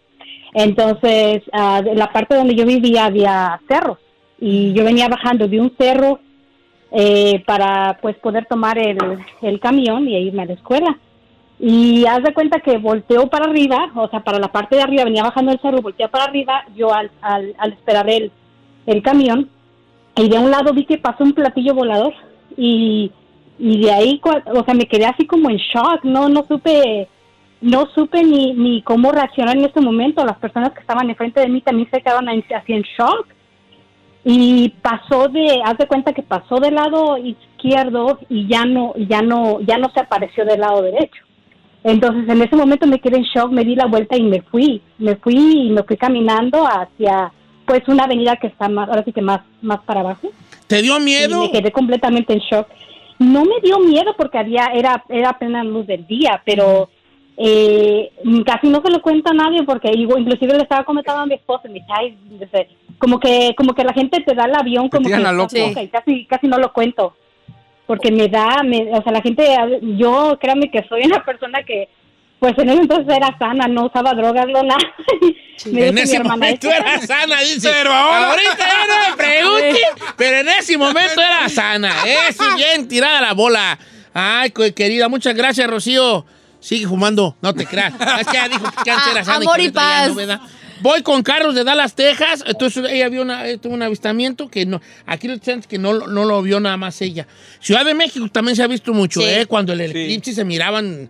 entonces 0.55 1.43
ah, 1.53 1.83
de 1.83 1.95
la 1.95 2.11
parte 2.13 2.35
donde 2.35 2.55
yo 2.55 2.65
vivía 2.65 3.07
había 3.07 3.61
cerros 3.69 3.99
y 4.41 4.73
yo 4.73 4.85
venía 4.85 5.09
bajando 5.09 5.47
de 5.47 5.61
un 5.61 5.75
cerro 5.79 6.21
eh, 6.91 7.43
para 7.47 7.99
pues 8.01 8.17
poder 8.17 8.47
tomar 8.47 8.79
el 8.79 9.61
camión 9.61 10.09
y 10.09 10.17
irme 10.17 10.43
a 10.43 10.47
la 10.47 10.53
escuela. 10.55 10.99
Y 11.65 12.05
haz 12.07 12.25
de 12.25 12.35
cuenta 12.35 12.59
que 12.59 12.77
volteó 12.79 13.29
para 13.29 13.49
arriba, 13.49 13.93
o 13.95 14.09
sea, 14.09 14.19
para 14.19 14.41
la 14.41 14.51
parte 14.51 14.75
de 14.75 14.83
arriba, 14.83 15.05
venía 15.05 15.23
bajando 15.23 15.53
el 15.53 15.61
cerro, 15.61 15.81
volteó 15.81 16.11
para 16.11 16.25
arriba, 16.25 16.65
yo 16.75 16.93
al, 16.93 17.09
al, 17.21 17.73
esperar 17.73 18.11
el, 18.11 18.33
el 18.85 19.01
camión, 19.01 19.49
y 20.17 20.29
de 20.29 20.41
un 20.41 20.51
lado 20.51 20.73
vi 20.73 20.85
que 20.85 20.99
pasó 20.99 21.23
un 21.23 21.35
platillo 21.35 21.73
volador, 21.73 22.15
y, 22.57 23.13
y 23.61 23.81
de 23.81 23.93
ahí, 23.93 24.21
o 24.25 24.65
sea, 24.65 24.75
me 24.75 24.87
quedé 24.87 25.07
así 25.07 25.25
como 25.25 25.51
en 25.51 25.59
shock, 25.59 26.03
no, 26.03 26.29
no 26.29 26.45
supe, 26.49 27.07
no 27.61 27.87
supe 27.95 28.25
ni, 28.25 28.55
ni 28.55 28.83
cómo 28.83 29.13
reaccionar 29.13 29.57
en 29.57 29.67
ese 29.67 29.81
momento, 29.81 30.25
las 30.25 30.39
personas 30.39 30.73
que 30.73 30.81
estaban 30.81 31.11
enfrente 31.11 31.43
de 31.43 31.49
mí 31.49 31.61
también 31.61 31.89
se 31.93 32.01
quedaban 32.01 32.29
así 32.29 32.73
en 32.73 32.83
shock, 32.83 33.29
y 34.25 34.71
pasó 34.83 35.29
de, 35.29 35.63
haz 35.65 35.79
de 35.79 35.87
cuenta 35.87 36.13
que 36.13 36.25
pasó 36.25 36.57
del 36.57 36.75
lado 36.75 37.19
izquierdo 37.19 38.19
y 38.29 38.49
ya 38.49 38.65
no, 38.65 38.95
ya 38.97 39.23
no, 39.23 39.61
ya 39.61 39.79
no 39.79 39.91
se 39.91 40.01
apareció 40.01 40.45
del 40.45 40.61
lado 40.61 40.83
derecho. 40.83 41.23
Entonces 41.85 42.29
en 42.29 42.43
ese 42.43 42.57
momento 42.57 42.87
me 42.87 43.01
quedé 43.01 43.17
en 43.19 43.25
shock, 43.25 43.51
me 43.51 43.65
di 43.65 43.75
la 43.75 43.87
vuelta 43.87 44.17
y 44.17 44.23
me 44.23 44.43
fui, 44.43 44.81
me 44.99 45.17
fui 45.17 45.67
y 45.67 45.71
me 45.71 45.83
fui 45.83 45.97
caminando 45.97 46.65
hacia 46.67 47.33
pues 47.67 47.83
una 47.89 48.05
avenida 48.05 48.37
que 48.37 48.49
está 48.49 48.69
más, 48.69 48.89
ahora 48.89 49.05
sí 49.05 49.13
que 49.13 49.23
más, 49.23 49.41
más 49.61 49.81
para 49.81 50.01
abajo. 50.01 50.29
¿Te 50.67 50.83
dio 50.83 50.99
Y 50.99 51.03
miedo? 51.03 51.43
me 51.43 51.51
quedé 51.51 51.73
completamente 51.73 52.33
en 52.33 52.41
shock. 52.41 52.69
No 53.19 53.45
me 53.45 53.61
dio 53.63 53.79
miedo 53.79 54.15
porque 54.17 54.39
había, 54.39 54.67
era, 54.75 55.05
era 55.09 55.39
plena 55.39 55.63
luz 55.63 55.87
del 55.87 56.07
día, 56.07 56.43
pero 56.45 56.89
eh, 57.37 58.11
casi 58.45 58.69
no 58.69 58.83
se 58.85 58.91
lo 58.91 59.01
cuento 59.01 59.31
a 59.31 59.35
nadie 59.35 59.63
porque 59.65 59.91
inclusive 59.93 60.55
le 60.55 60.63
estaba 60.63 60.85
comentando 60.85 61.23
a 61.23 61.27
mi 61.27 61.35
esposa, 61.35 61.69
me 61.69 61.83
dice, 62.39 62.69
como 62.99 63.19
que, 63.19 63.55
como 63.57 63.75
que 63.75 63.85
la 63.85 63.93
gente 63.93 64.21
te 64.21 64.35
da 64.35 64.45
el 64.45 64.55
avión 64.55 64.89
como 64.89 65.09
que 65.09 65.15
estás 65.15 65.35
loco. 65.35 65.57
loca 65.57 65.83
y 65.83 65.89
casi, 65.89 66.27
casi 66.27 66.47
no 66.47 66.59
lo 66.59 66.73
cuento. 66.73 67.15
Porque 67.93 68.11
me 68.11 68.27
da, 68.29 68.63
me, 68.65 68.89
o 68.91 69.03
sea, 69.03 69.13
la 69.13 69.21
gente, 69.21 69.45
yo 69.99 70.39
créanme 70.41 70.71
que 70.71 70.83
soy 70.89 71.03
una 71.05 71.23
persona 71.23 71.63
que, 71.63 71.91
pues 72.39 72.55
en 72.57 72.71
ese 72.71 72.81
entonces 72.81 73.15
era 73.15 73.37
sana, 73.39 73.69
no 73.69 73.85
usaba 73.87 74.15
drogas, 74.15 74.47
no 74.49 74.63
nada. 74.63 74.81
Me 75.71 75.89
En 75.89 75.95
mi 75.95 76.01
ese 76.01 76.17
hermana, 76.17 76.37
momento 76.37 76.69
"Es 76.71 76.75
era 76.81 76.99
sana, 77.07 77.41
dice. 77.41 77.69
Pero 77.71 77.93
ahora- 77.93 78.31
Ahorita 78.31 78.57
ya 78.59 78.87
no 78.87 79.11
me 79.11 79.17
pregunte, 79.23 79.81
pero 80.17 80.37
en 80.39 80.49
ese 80.49 80.79
momento 80.79 81.21
era 81.21 81.49
sana. 81.51 81.93
Eso, 82.29 82.43
bien 82.57 82.89
tirada 82.89 83.21
la 83.21 83.35
bola. 83.35 83.79
Ay, 84.15 84.51
querida, 84.75 85.09
muchas 85.11 85.35
gracias, 85.35 85.69
Rocío. 85.69 86.25
Sigue 86.61 86.87
fumando, 86.87 87.37
no 87.43 87.53
te 87.55 87.67
creas. 87.67 87.93
Es 88.21 88.27
que 88.27 88.37
ella 88.39 88.49
dijo 88.49 88.65
que 88.85 88.91
antes 88.91 89.13
era 89.13 89.25
sana. 89.25 89.37
Amor 89.37 89.57
que 89.57 89.63
y 89.65 89.67
ya 89.67 89.73
paz. 89.73 90.15
no. 90.17 90.41
Voy 90.83 91.03
con 91.03 91.23
Carlos 91.23 91.55
de 91.55 91.65
Dallas, 91.65 91.95
Texas. 91.95 92.43
Entonces 92.47 92.85
ella 92.91 93.09
vio 93.09 93.23
una, 93.23 93.49
eh, 93.49 93.57
tuvo 93.59 93.75
un 93.75 93.83
avistamiento 93.83 94.49
que 94.49 94.67
no, 94.67 94.81
aquí 95.07 95.29
lo 95.29 95.35
dicen 95.37 95.63
que 95.63 95.79
no, 95.79 95.93
lo- 95.93 96.07
no 96.09 96.25
lo 96.25 96.43
vio 96.43 96.59
nada 96.61 96.77
más 96.77 97.01
ella. 97.03 97.27
Ciudad 97.61 97.85
de 97.85 97.95
México 97.95 98.29
también 98.31 98.57
se 98.57 98.63
ha 98.63 98.67
visto 98.67 98.93
mucho, 98.93 99.21
Sí. 99.21 99.27
¿eh? 99.29 99.47
Cuando 99.47 99.73
el 99.73 99.81
eclipse 99.81 100.33
se 100.35 100.45
miraban, 100.45 101.09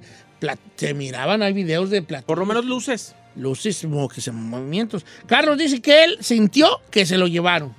se 0.77 0.95
miraban, 0.95 1.43
hay 1.43 1.53
videos 1.53 1.89
de 1.91 2.03
plat- 2.07 2.25
por 2.25 2.39
lo 2.39 2.47
menos 2.47 2.65
luces. 2.67 3.15
luces 3.35 3.81
como 3.81 4.09
que 4.09 4.21
se 4.21 4.31
movimientos. 4.31 5.07
Carlos 5.27 5.57
dice 5.57 5.81
que 5.81 6.05
él 6.05 6.19
sintió 6.21 6.83
que 6.91 7.07
se 7.07 7.17
lo 7.17 7.27
llevaron. 7.27 7.75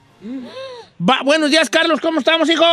Va- 0.99 1.21
buenos 1.23 1.51
días, 1.51 1.69
Carlos, 1.69 1.99
¿cómo 2.01 2.17
estamos, 2.19 2.49
hijo? 2.49 2.65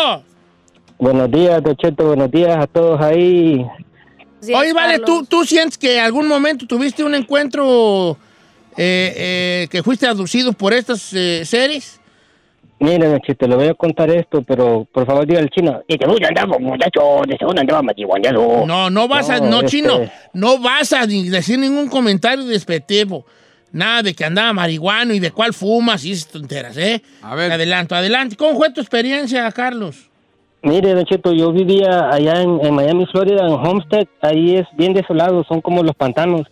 Buenos 0.99 1.31
días, 1.31 1.63
Don 1.63 1.77
Cheto, 1.77 2.05
buenos 2.07 2.31
días 2.31 2.57
a 2.57 2.67
todos 2.67 2.99
ahí. 3.03 3.67
Sí, 4.41 4.55
Oye, 4.55 4.73
vale, 4.73 4.99
Carlos. 4.99 5.07
¿tú, 5.07 5.27
¿tú 5.27 5.45
sientes 5.45 5.77
que 5.77 5.99
en 5.99 6.05
algún 6.05 6.27
momento 6.27 6.67
tuviste 6.67 7.05
un 7.05 7.15
encuentro 7.15 8.17
eh, 8.77 9.13
eh, 9.17 9.69
que 9.71 9.83
fuiste 9.83 10.07
aducido 10.07 10.53
por 10.53 10.73
estas 10.73 11.13
eh, 11.13 11.45
series? 11.45 12.01
Mire, 12.79 13.09
Don 13.09 13.21
Cheto, 13.21 13.47
le 13.47 13.57
voy 13.57 13.67
a 13.67 13.75
contar 13.75 14.09
esto, 14.11 14.41
pero 14.43 14.87
por 14.91 15.05
favor 15.05 15.27
diga 15.27 15.41
al 15.41 15.51
chino. 15.51 15.83
No, 18.67 18.89
no 18.89 19.07
vas 19.07 19.29
a, 19.29 19.39
No, 19.39 19.57
este- 19.57 19.67
chino, 19.69 20.01
no 20.33 20.59
vas 20.59 20.95
a 20.95 21.07
decir 21.07 21.59
ningún 21.59 21.89
comentario 21.89 22.45
despectivo. 22.47 23.27
Nada 23.73 24.03
de 24.03 24.15
que 24.15 24.25
andaba 24.25 24.53
marihuano 24.53 25.13
y 25.15 25.21
de 25.21 25.31
cuál 25.31 25.53
fumas 25.53 26.05
y 26.05 26.13
esas 26.13 26.33
tonteras, 26.33 26.77
¿eh? 26.79 27.03
A 27.23 27.35
ver. 27.35 27.53
Adelanto, 27.53 27.95
adelante. 27.95 28.35
¿Cómo 28.35 28.57
fue 28.57 28.73
tu 28.73 28.81
experiencia, 28.81 29.51
Carlos? 29.53 30.09
Mire, 30.63 30.95
Don 30.95 31.05
Cheto, 31.05 31.33
yo 31.33 31.53
vivía 31.53 32.11
allá 32.11 32.43
en, 32.43 32.65
en 32.65 32.75
Miami, 32.75 33.07
Florida, 33.13 33.47
en 33.47 33.53
Homestead. 33.53 34.07
Ahí 34.23 34.57
es 34.57 34.67
bien 34.77 34.93
desolado, 34.95 35.45
son 35.45 35.61
como 35.61 35.83
los 35.83 35.95
pantanos. 35.95 36.47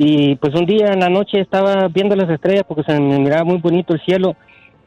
Y 0.00 0.36
pues 0.36 0.54
un 0.54 0.66
día 0.66 0.92
en 0.92 1.00
la 1.00 1.08
noche 1.08 1.40
estaba 1.40 1.88
viendo 1.88 2.16
las 2.16 2.28
estrellas 2.30 2.64
porque 2.66 2.82
se 2.82 2.98
me 2.98 3.18
miraba 3.18 3.44
muy 3.44 3.58
bonito 3.58 3.94
el 3.94 4.00
cielo. 4.00 4.36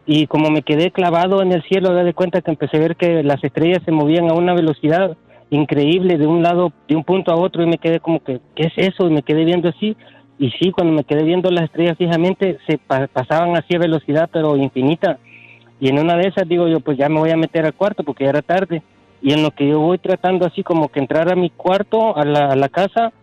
Y 0.05 0.27
como 0.27 0.49
me 0.49 0.61
quedé 0.63 0.91
clavado 0.91 1.41
en 1.41 1.51
el 1.53 1.63
cielo, 1.63 1.91
me 1.91 2.03
di 2.03 2.13
cuenta 2.13 2.41
que 2.41 2.51
empecé 2.51 2.77
a 2.77 2.81
ver 2.81 2.95
que 2.95 3.23
las 3.23 3.41
estrellas 3.43 3.81
se 3.85 3.91
movían 3.91 4.29
a 4.29 4.33
una 4.33 4.53
velocidad 4.53 5.15
increíble 5.49 6.17
de 6.17 6.27
un 6.27 6.43
lado, 6.43 6.73
de 6.87 6.95
un 6.95 7.03
punto 7.03 7.31
a 7.31 7.35
otro. 7.35 7.63
Y 7.63 7.67
me 7.67 7.77
quedé 7.77 7.99
como 7.99 8.21
que, 8.23 8.39
¿qué 8.55 8.63
es 8.63 8.73
eso? 8.75 9.07
Y 9.07 9.11
me 9.13 9.23
quedé 9.23 9.45
viendo 9.45 9.69
así. 9.69 9.95
Y 10.39 10.49
sí, 10.51 10.71
cuando 10.71 10.93
me 10.93 11.03
quedé 11.05 11.23
viendo 11.23 11.49
las 11.51 11.65
estrellas 11.65 11.97
fijamente, 11.97 12.57
se 12.67 12.77
pa- 12.77 13.07
pasaban 13.07 13.55
así 13.55 13.75
a 13.75 13.79
velocidad, 13.79 14.29
pero 14.33 14.57
infinita. 14.57 15.19
Y 15.79 15.89
en 15.89 15.99
una 15.99 16.17
de 16.17 16.27
esas 16.27 16.47
digo 16.47 16.67
yo, 16.67 16.79
pues 16.81 16.97
ya 16.97 17.07
me 17.07 17.19
voy 17.19 17.29
a 17.29 17.37
meter 17.37 17.65
al 17.65 17.73
cuarto 17.73 18.03
porque 18.03 18.25
ya 18.25 18.31
era 18.31 18.41
tarde. 18.41 18.81
Y 19.21 19.31
en 19.31 19.41
lo 19.41 19.51
que 19.51 19.69
yo 19.69 19.79
voy 19.79 19.99
tratando 19.99 20.45
así 20.45 20.63
como 20.63 20.89
que 20.89 20.99
entrar 20.99 21.31
a 21.31 21.35
mi 21.35 21.49
cuarto, 21.49 22.17
a 22.17 22.25
la 22.25 22.67
casa, 22.69 23.13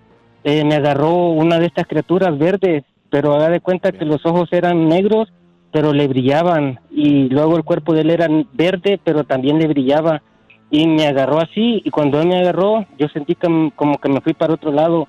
eh, 0.45 0.65
me 0.65 0.77
agarró 0.77 1.29
una 1.29 1.59
de 1.59 1.67
estas 1.67 1.87
criaturas 1.87 2.39
verdes, 2.39 2.85
pero 3.11 3.35
haga 3.35 3.51
de 3.51 3.61
cuenta 3.61 3.93
que 3.93 4.05
los 4.05 4.25
ojos 4.25 4.49
eran 4.53 4.89
negros, 4.89 5.29
pero 5.73 5.93
le 5.93 6.09
brillaban. 6.09 6.81
Y 6.91 7.29
luego 7.29 7.57
el 7.57 7.65
cuerpo 7.65 7.93
de 7.93 8.03
él 8.03 8.11
era 8.11 8.29
verde, 8.53 9.01
pero 9.03 9.25
también 9.25 9.59
le 9.59 9.69
brillaba. 9.69 10.23
Y 10.71 10.87
me 10.87 11.07
agarró 11.07 11.41
así, 11.41 11.83
y 11.85 11.91
cuando 11.91 12.21
él 12.21 12.29
me 12.29 12.39
agarró, 12.39 12.87
yo 12.99 13.09
sentí 13.09 13.35
que 13.35 13.73
como 13.75 13.99
que 13.99 14.09
me 14.09 14.21
fui 14.21 14.35
para 14.35 14.55
otro 14.55 14.73
lado. 14.73 15.09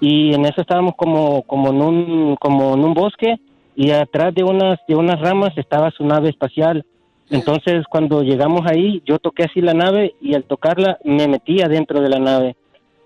y 0.00 0.34
en 0.34 0.44
eso 0.46 0.62
estábamos 0.62 0.94
como 0.96 1.42
como 1.42 1.70
en 1.70 1.80
un 1.80 2.36
como 2.36 2.74
en 2.74 2.84
un 2.84 2.92
bosque 2.92 3.36
y 3.76 3.92
atrás 3.92 4.34
de 4.34 4.42
unas 4.42 4.80
de 4.88 4.96
unas 4.96 5.20
ramas 5.20 5.52
estaba 5.56 5.92
su 5.92 6.04
nave 6.04 6.30
espacial. 6.30 6.84
Entonces 7.30 7.84
cuando 7.88 8.22
llegamos 8.22 8.62
ahí 8.66 9.00
yo 9.06 9.18
toqué 9.20 9.44
así 9.44 9.60
la 9.60 9.74
nave 9.74 10.14
y 10.20 10.34
al 10.34 10.42
tocarla 10.44 10.98
me 11.04 11.28
metí 11.28 11.62
adentro 11.62 12.00
de 12.00 12.08
la 12.08 12.18
nave. 12.18 12.56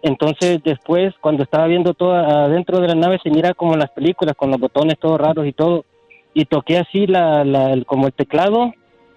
Entonces 0.07 0.61
después 0.63 1.13
cuando 1.21 1.43
estaba 1.43 1.67
viendo 1.67 1.93
todo 1.93 2.15
adentro 2.15 2.79
de 2.79 2.87
la 2.89 2.95
nave 2.95 3.19
se 3.23 3.31
mira 3.31 3.55
como 3.55 3.77
las 3.77 3.91
películas 3.91 4.37
con 4.37 4.51
los 4.53 4.61
botones 4.61 4.99
todos 5.01 5.21
raros 5.21 5.47
y 5.47 5.53
todo 5.53 5.85
y 6.33 6.45
toqué 6.45 6.79
así 6.79 7.07
la, 7.09 7.45
la 7.45 7.73
el- 7.73 7.85
como 7.87 8.07
el 8.07 8.13
teclado. 8.13 8.73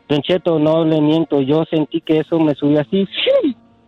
Don 0.07 0.21
Cheto, 0.21 0.57
no 0.57 0.83
le 0.85 0.99
miento, 0.99 1.41
yo 1.41 1.63
sentí 1.69 2.01
que 2.01 2.17
eso 2.17 2.39
me 2.39 2.55
subió 2.55 2.81
así 2.81 3.07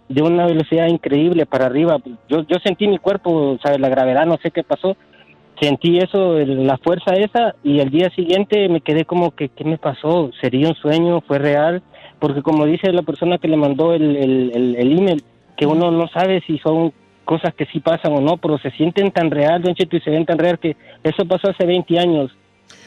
de 0.09 0.21
una 0.21 0.45
velocidad 0.45 0.87
increíble 0.87 1.47
para 1.47 1.65
arriba. 1.65 1.97
Yo, 2.29 2.41
yo 2.47 2.57
sentí 2.63 2.87
mi 2.87 2.99
cuerpo. 2.99 3.57
La 3.79 3.89
gravedad, 3.89 4.27
no 4.27 4.37
sé 4.43 4.51
qué 4.51 4.61
pasó. 4.63 4.95
Sentí 5.59 5.97
eso, 5.97 6.37
la 6.39 6.77
fuerza 6.77 7.13
esa, 7.15 7.55
y 7.63 7.79
el 7.79 7.89
día 7.89 8.09
siguiente 8.11 8.67
me 8.69 8.81
quedé 8.81 9.05
como 9.05 9.31
que, 9.31 9.49
¿qué 9.49 9.63
me 9.63 9.77
pasó? 9.77 10.29
¿Sería 10.41 10.67
un 10.69 10.75
sueño? 10.75 11.21
¿Fue 11.21 11.39
real? 11.39 11.81
Porque 12.19 12.41
como 12.43 12.65
dice 12.65 12.91
la 12.91 13.01
persona 13.03 13.37
que 13.39 13.47
le 13.47 13.57
mandó 13.57 13.93
el, 13.93 14.15
el, 14.15 14.51
el- 14.55 14.75
el 14.75 14.97
email, 14.99 15.23
que 15.61 15.67
uno 15.67 15.91
no 15.91 16.07
sabe 16.07 16.41
si 16.47 16.57
son 16.57 16.91
cosas 17.23 17.53
que 17.53 17.67
sí 17.67 17.79
pasan 17.79 18.13
o 18.13 18.19
no, 18.19 18.37
pero 18.37 18.57
se 18.57 18.71
sienten 18.71 19.11
tan 19.11 19.29
real, 19.29 19.61
Don 19.61 19.75
Cheto, 19.75 19.95
y 19.95 20.01
se 20.01 20.09
ven 20.09 20.25
tan 20.25 20.39
real 20.39 20.57
que 20.57 20.75
eso 21.03 21.23
pasó 21.27 21.51
hace 21.51 21.67
20 21.67 21.99
años. 21.99 22.31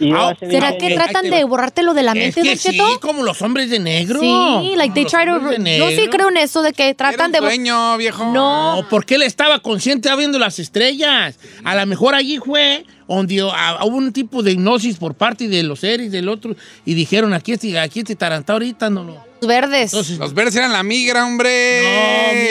Y 0.01 0.09
yo 0.11 0.19
hace 0.19 0.47
20 0.47 0.57
¿Será 0.57 0.77
que 0.77 0.87
años- 0.87 0.99
tratan 1.05 1.31
de 1.31 1.45
borrártelo 1.45 1.95
de 1.95 2.03
la 2.03 2.13
Es 2.13 2.19
mente, 2.19 2.43
que 2.43 2.49
Don 2.49 2.59
sí, 2.59 2.71
Cheto? 2.73 2.85
como 3.01 3.23
los 3.23 3.41
hombres 3.43 3.71
de 3.71 3.79
negro. 3.79 4.19
Sí, 4.19 4.73
like 4.77 4.93
they 4.93 5.05
try 5.05 5.25
to... 5.25 5.39
de 5.39 5.79
Yo 5.79 5.89
sí 5.91 6.09
creo 6.11 6.31
en 6.31 6.39
eso 6.39 6.63
de 6.63 6.73
que 6.73 6.87
Era 6.89 6.97
tratan 6.97 7.27
un 7.27 7.33
de... 7.33 7.39
sueño, 7.39 7.97
viejo. 7.97 8.25
No. 8.33 8.83
No, 8.83 8.89
porque 8.89 9.15
él 9.15 9.23
estaba 9.23 9.61
consciente 9.61 10.11
de 10.11 10.17
viendo 10.17 10.41
las 10.41 10.59
estrellas. 10.59 11.39
A 11.63 11.77
lo 11.77 11.87
mejor 11.87 12.17
allí 12.17 12.39
fue 12.39 12.85
donde 13.07 13.41
ah, 13.53 13.79
hubo 13.85 13.99
un 13.99 14.13
tipo 14.13 14.43
de 14.43 14.51
hipnosis 14.51 14.97
por 14.97 15.15
parte 15.15 15.47
de 15.47 15.63
los 15.63 15.79
seres 15.79 16.11
del 16.11 16.29
otro 16.29 16.57
y 16.85 16.95
dijeron, 16.95 17.35
aquí 17.35 17.53
este, 17.53 17.79
aquí 17.79 18.01
este 18.01 18.17
tarantá 18.17 18.55
ahorita 18.55 18.91
no 18.91 19.05
lo... 19.05 19.34
Verdes. 19.47 19.93
Entonces, 19.93 20.19
Los 20.19 20.35
verdes 20.35 20.57
eran 20.57 20.73
la 20.73 20.83
migra, 20.83 21.25
hombre. 21.27 21.83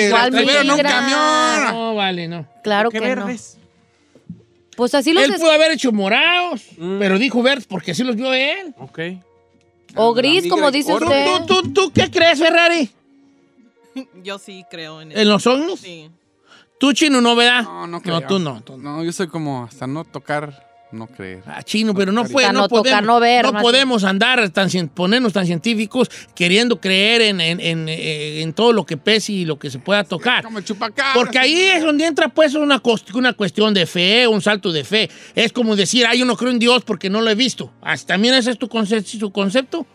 No, 0.10 0.12
¿cuál 0.12 0.32
Los 0.32 0.41
trajeron 0.43 0.65
en 0.65 0.71
un 0.71 0.77
migra? 0.77 0.89
camión. 0.91 1.73
no, 1.75 1.95
vale, 1.95 2.27
no. 2.27 2.47
claro 2.63 2.89
¿Qué 2.89 2.99
que 2.99 3.06
verdes? 3.06 3.58
no. 3.58 3.63
Pues 4.75 4.95
así 4.95 5.13
los... 5.13 5.23
Él 5.23 5.36
pudo 5.36 5.51
haber 5.51 5.71
hecho 5.71 5.91
morados, 5.91 6.63
Mm. 6.77 6.97
pero 6.99 7.19
dijo 7.19 7.43
verdes 7.43 7.65
porque 7.67 7.91
así 7.91 8.03
los 8.03 8.15
vio 8.15 8.34
él. 8.34 8.73
Ok. 8.79 8.99
O 9.95 10.13
gris, 10.13 10.47
como 10.49 10.65
migra 10.65 10.71
dice 10.71 10.91
oro. 10.91 11.06
¿Tú, 11.06 11.12
usted. 11.13 11.45
tú, 11.45 11.62
tú, 11.62 11.73
tú 11.73 11.91
qué 11.93 12.10
crees, 12.10 12.39
Ferrari? 12.39 12.89
Yo 14.23 14.39
sí 14.39 14.65
creo 14.71 15.01
en 15.01 15.12
¿En 15.12 15.17
eso. 15.19 15.29
los 15.29 15.45
ovnis? 15.47 15.79
Sí. 15.79 16.10
¿Tú, 16.79 16.91
Chino, 16.93 17.21
no, 17.21 17.36
verdad? 17.36 17.62
No, 17.63 17.86
no 17.86 18.01
creo. 18.01 18.19
No, 18.21 18.27
tú 18.27 18.39
no. 18.39 18.62
tú 18.63 18.77
no. 18.77 18.97
No, 18.97 19.03
yo 19.03 19.13
soy 19.13 19.27
como 19.27 19.63
hasta 19.65 19.86
no 19.88 20.03
tocar, 20.03 20.72
no 20.93 21.08
creer. 21.08 21.43
Ah, 21.45 21.62
chino, 21.63 21.93
pero 21.93 22.12
no 22.12 22.23
puede, 22.25 22.53
no, 22.53 22.67
podemos, 22.69 23.03
no 23.03 23.19
ver, 23.19 23.51
no 23.51 23.60
podemos 23.62 24.03
andar 24.03 24.49
tan 24.51 24.69
ponernos 24.89 25.34
tan 25.34 25.45
científicos 25.45 26.10
queriendo 26.36 26.79
creer 26.79 27.21
en, 27.23 27.41
en, 27.41 27.60
en, 27.60 27.89
eh, 27.89 28.41
en 28.41 28.53
todo 28.53 28.71
lo 28.73 28.86
que 28.86 28.95
pese 28.97 29.34
y 29.34 29.45
lo 29.45 29.58
que 29.60 29.69
se 29.69 29.79
pueda 29.79 30.03
tocar. 30.03 30.45
Porque 31.13 31.39
ahí 31.39 31.53
es 31.53 31.84
donde 31.84 32.06
entra 32.06 32.29
pues 32.29 32.53
una, 32.56 32.82
una 33.13 33.34
cuestión 33.34 33.73
de 33.73 33.86
fe, 33.86 34.27
un 34.27 34.41
salto 34.41 34.71
de 34.71 34.84
fe. 34.84 35.10
Es 35.36 35.51
como 35.51 35.75
decir, 35.75 36.06
ah, 36.06 36.15
yo 36.15 36.25
no 36.25 36.38
creo 36.38 36.51
en 36.51 36.60
Dios 36.60 36.84
porque 36.86 37.10
no 37.10 37.21
lo 37.21 37.29
he 37.29 37.36
visto. 37.36 37.71
Ah, 37.82 37.95
¿También 37.97 38.34
ese 38.36 38.51
es 38.51 38.60
tu, 38.60 38.67
conce- 38.67 39.03
su 39.03 39.32
concepto? 39.32 39.86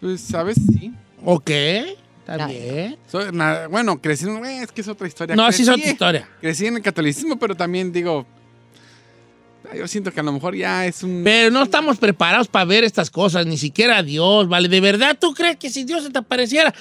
Pues, 0.00 0.20
¿sabes? 0.20 0.56
Sí. 0.56 0.92
Ok, 1.24 1.50
está 1.50 2.46
bien. 2.46 2.96
Na- 3.32 3.66
bueno, 3.68 4.00
crecí 4.00 4.24
en... 4.26 4.44
eh, 4.44 4.62
Es 4.62 4.72
que 4.72 4.80
es 4.80 4.88
otra 4.88 5.06
historia. 5.08 5.34
No, 5.36 5.50
sí 5.52 5.62
es 5.62 5.68
Crecí- 5.68 5.80
otra 5.80 5.90
historia. 5.90 6.28
Crecí 6.40 6.66
en 6.66 6.76
el 6.76 6.82
catolicismo, 6.82 7.38
pero 7.38 7.54
también 7.54 7.92
digo... 7.92 8.26
Yo 9.74 9.88
siento 9.88 10.12
que 10.12 10.20
a 10.20 10.22
lo 10.22 10.32
mejor 10.32 10.54
ya 10.54 10.86
es 10.86 11.02
un... 11.02 11.22
Pero 11.24 11.50
no 11.50 11.62
estamos 11.62 11.96
preparados 11.98 12.48
para 12.48 12.64
ver 12.64 12.84
estas 12.84 13.10
cosas, 13.10 13.46
ni 13.46 13.56
siquiera 13.56 14.02
Dios, 14.02 14.48
¿vale? 14.48 14.68
¿De 14.68 14.80
verdad 14.80 15.16
tú 15.20 15.34
crees 15.34 15.56
que 15.56 15.70
si 15.70 15.84
Dios 15.84 16.04
se 16.04 16.10
te 16.10 16.18
apareciera 16.18 16.74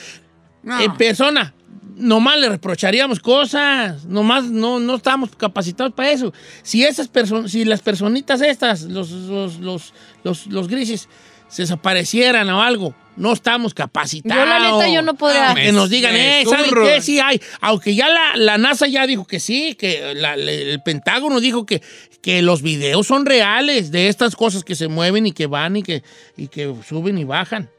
No. 0.64 0.80
en 0.80 0.96
persona, 0.96 1.54
nomás 1.96 2.40
le 2.40 2.50
reprocharíamos 2.50 3.20
cosas? 3.20 4.06
Nomás 4.06 4.46
no, 4.46 4.80
no 4.80 4.96
estamos 4.96 5.36
capacitados 5.36 5.94
para 5.94 6.12
eso. 6.12 6.34
Si 6.64 6.84
esas 6.84 7.08
personas, 7.08 7.52
si 7.52 7.66
las 7.66 7.82
personitas 7.82 8.42
estas, 8.42 8.84
los, 8.84 9.12
los, 9.12 9.60
los, 9.60 9.94
los, 10.24 10.48
los 10.48 10.68
grises, 10.68 11.08
se 11.56 11.62
desaparecieran 11.62 12.50
o 12.50 12.62
algo, 12.62 12.94
no 13.16 13.32
estamos 13.32 13.74
capacitados. 13.74 14.44
Yo 14.44 14.50
la 14.50 14.60
neta, 14.60 14.90
yo 14.90 15.02
no 15.02 15.14
podría... 15.14 15.54
me- 15.54 15.64
que 15.64 15.72
nos 15.72 15.90
digan, 15.90 16.14
eh, 16.16 16.44
¿saben 16.50 16.70
qué? 16.84 17.02
Sí 17.02 17.20
hay. 17.22 17.40
Aunque 17.62 17.96
ya 17.96 18.10
la, 18.10 18.36
la 18.36 18.58
NASA 18.58 18.88
ya 18.88 19.08
dijo 19.08 19.26
que 19.26 19.40
sí, 19.40 19.76
que 19.76 20.14
la- 20.16 20.36
la- 20.36 20.52
el 20.52 20.82
Pentágono 20.84 21.40
dijo 21.40 21.66
que, 21.66 21.82
que 22.22 22.42
los 22.42 22.62
videos 22.62 23.08
son 23.08 23.26
reales 23.26 23.92
de 23.92 24.10
estas 24.10 24.36
cosas 24.36 24.66
que 24.66 24.76
se 24.76 24.90
mueven 24.90 25.26
y 25.28 25.32
que 25.32 25.48
van 25.48 25.78
y 25.78 25.84
que, 25.84 26.04
y 26.36 26.50
que 26.50 26.74
suben 26.88 27.18
y 27.18 27.24
bajan. 27.24 27.70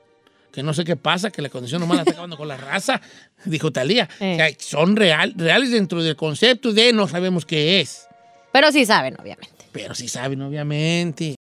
Que 0.52 0.62
no 0.62 0.72
sé 0.72 0.84
qué 0.84 0.96
pasa, 0.96 1.30
que 1.30 1.42
la 1.42 1.50
condición 1.50 1.86
la 1.86 1.96
está 1.96 2.12
acabando 2.12 2.38
con 2.38 2.48
la 2.48 2.56
raza, 2.56 3.02
dijo 3.44 3.72
Talía. 3.72 4.08
Eh. 4.20 4.32
O 4.32 4.36
sea, 4.36 4.48
son 4.58 4.96
real, 4.96 5.34
reales 5.36 5.70
dentro 5.70 6.02
del 6.02 6.16
concepto 6.16 6.72
de 6.72 6.94
no 6.94 7.08
sabemos 7.08 7.44
qué 7.44 7.82
es. 7.82 8.06
Pero 8.52 8.72
sí 8.72 8.86
saben, 8.86 9.16
obviamente. 9.20 9.66
Pero 9.72 9.94
sí 9.94 10.08
saben, 10.08 10.40
obviamente. 10.40 11.35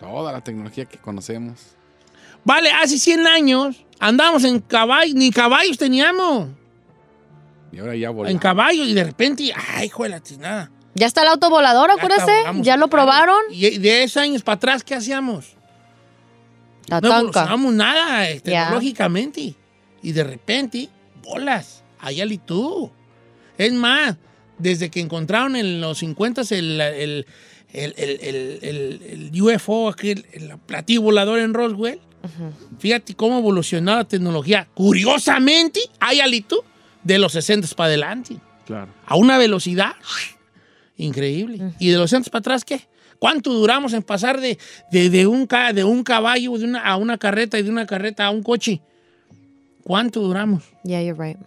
Toda 0.00 0.32
la 0.32 0.40
tecnología 0.42 0.84
que 0.84 0.98
conocemos. 0.98 1.60
Vale, 2.44 2.70
hace 2.70 2.98
100 2.98 3.26
años 3.26 3.84
andamos 3.98 4.44
en 4.44 4.60
caballos, 4.60 5.14
ni 5.14 5.30
caballos 5.30 5.76
teníamos. 5.76 6.48
Y 7.72 7.78
ahora 7.80 7.94
ya 7.96 8.08
En 8.08 8.16
volvemos. 8.16 8.40
caballos 8.42 8.86
y 8.86 8.94
de 8.94 9.04
repente, 9.04 9.52
ay, 9.54 9.86
hijo 9.86 10.04
de 10.04 10.08
la 10.10 10.20
tiznada. 10.20 10.70
Ya 10.94 11.06
está 11.06 11.22
el 11.22 11.28
auto 11.28 11.50
volador, 11.50 11.88
Ya 11.88 11.94
acuérdese. 11.94 12.32
Ya 12.62 12.76
lo 12.76 12.88
probaron. 12.88 13.38
Y 13.50 13.78
de 13.78 14.02
esos 14.04 14.22
años 14.22 14.42
para 14.42 14.56
atrás, 14.56 14.82
¿qué 14.84 14.94
hacíamos? 14.94 15.56
La 16.86 17.00
no 17.00 17.08
tanca. 17.08 17.18
evolucionamos 17.20 17.74
nada 17.74 18.30
eh, 18.30 18.40
tecnológicamente. 18.40 19.54
Y 20.02 20.12
de 20.12 20.24
repente, 20.24 20.88
bolas, 21.22 21.84
allá 22.00 22.24
y 22.24 22.38
tú. 22.38 22.90
Es 23.58 23.72
más, 23.72 24.16
desde 24.58 24.90
que 24.90 25.00
encontraron 25.00 25.54
en 25.56 25.80
los 25.80 25.98
50 25.98 26.42
el, 26.50 26.80
el, 26.80 27.26
el, 27.72 27.94
el- 27.96 28.18
el- 28.20 28.58
el- 28.62 29.30
el 29.32 29.42
UFO, 29.42 29.88
aquel, 29.88 30.26
el 30.32 30.56
platillo 30.66 31.02
volador 31.02 31.38
en 31.38 31.54
Roswell, 31.54 32.00
fíjate 32.78 33.14
cómo 33.14 33.38
evolucionó 33.38 33.94
la 33.96 34.04
tecnología. 34.04 34.68
Curiosamente, 34.74 35.80
hay 36.00 36.20
alito 36.20 36.64
de 37.04 37.18
los 37.18 37.32
60 37.32 37.68
para 37.76 37.88
adelante. 37.88 38.36
Claro. 38.66 38.88
A 39.06 39.16
una 39.16 39.38
velocidad 39.38 39.92
increíble. 40.96 41.72
¿Y 41.78 41.90
de 41.90 41.96
los 41.98 42.10
60 42.10 42.30
para 42.30 42.40
atrás 42.40 42.64
qué? 42.64 42.80
¿Cuánto 43.18 43.52
duramos 43.52 43.92
en 43.94 44.02
pasar 44.02 44.40
de, 44.40 44.58
de, 44.92 45.10
de 45.10 45.26
un, 45.26 45.48
de 45.74 45.84
un 45.84 46.04
caballo 46.04 46.56
de 46.56 46.64
una, 46.64 46.80
a 46.84 46.96
una 46.96 47.18
carreta 47.18 47.58
y 47.58 47.62
de 47.62 47.70
una 47.70 47.86
carreta 47.86 48.26
a 48.26 48.30
un 48.30 48.42
coche? 48.42 48.80
¿Cuánto 49.82 50.20
duramos? 50.20 50.64
Yeah, 50.84 51.02
you're 51.02 51.20
right. 51.20 51.38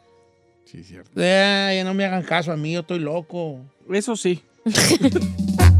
Sí, 0.65 0.83
cierto. 0.83 1.11
Eh, 1.15 1.81
no 1.85 1.93
me 1.93 2.05
hagan 2.05 2.23
caso 2.23 2.51
a 2.51 2.57
mí, 2.57 2.73
yo 2.73 2.79
estoy 2.81 2.99
loco. 2.99 3.59
Eso 3.91 4.15
sí. 4.15 4.41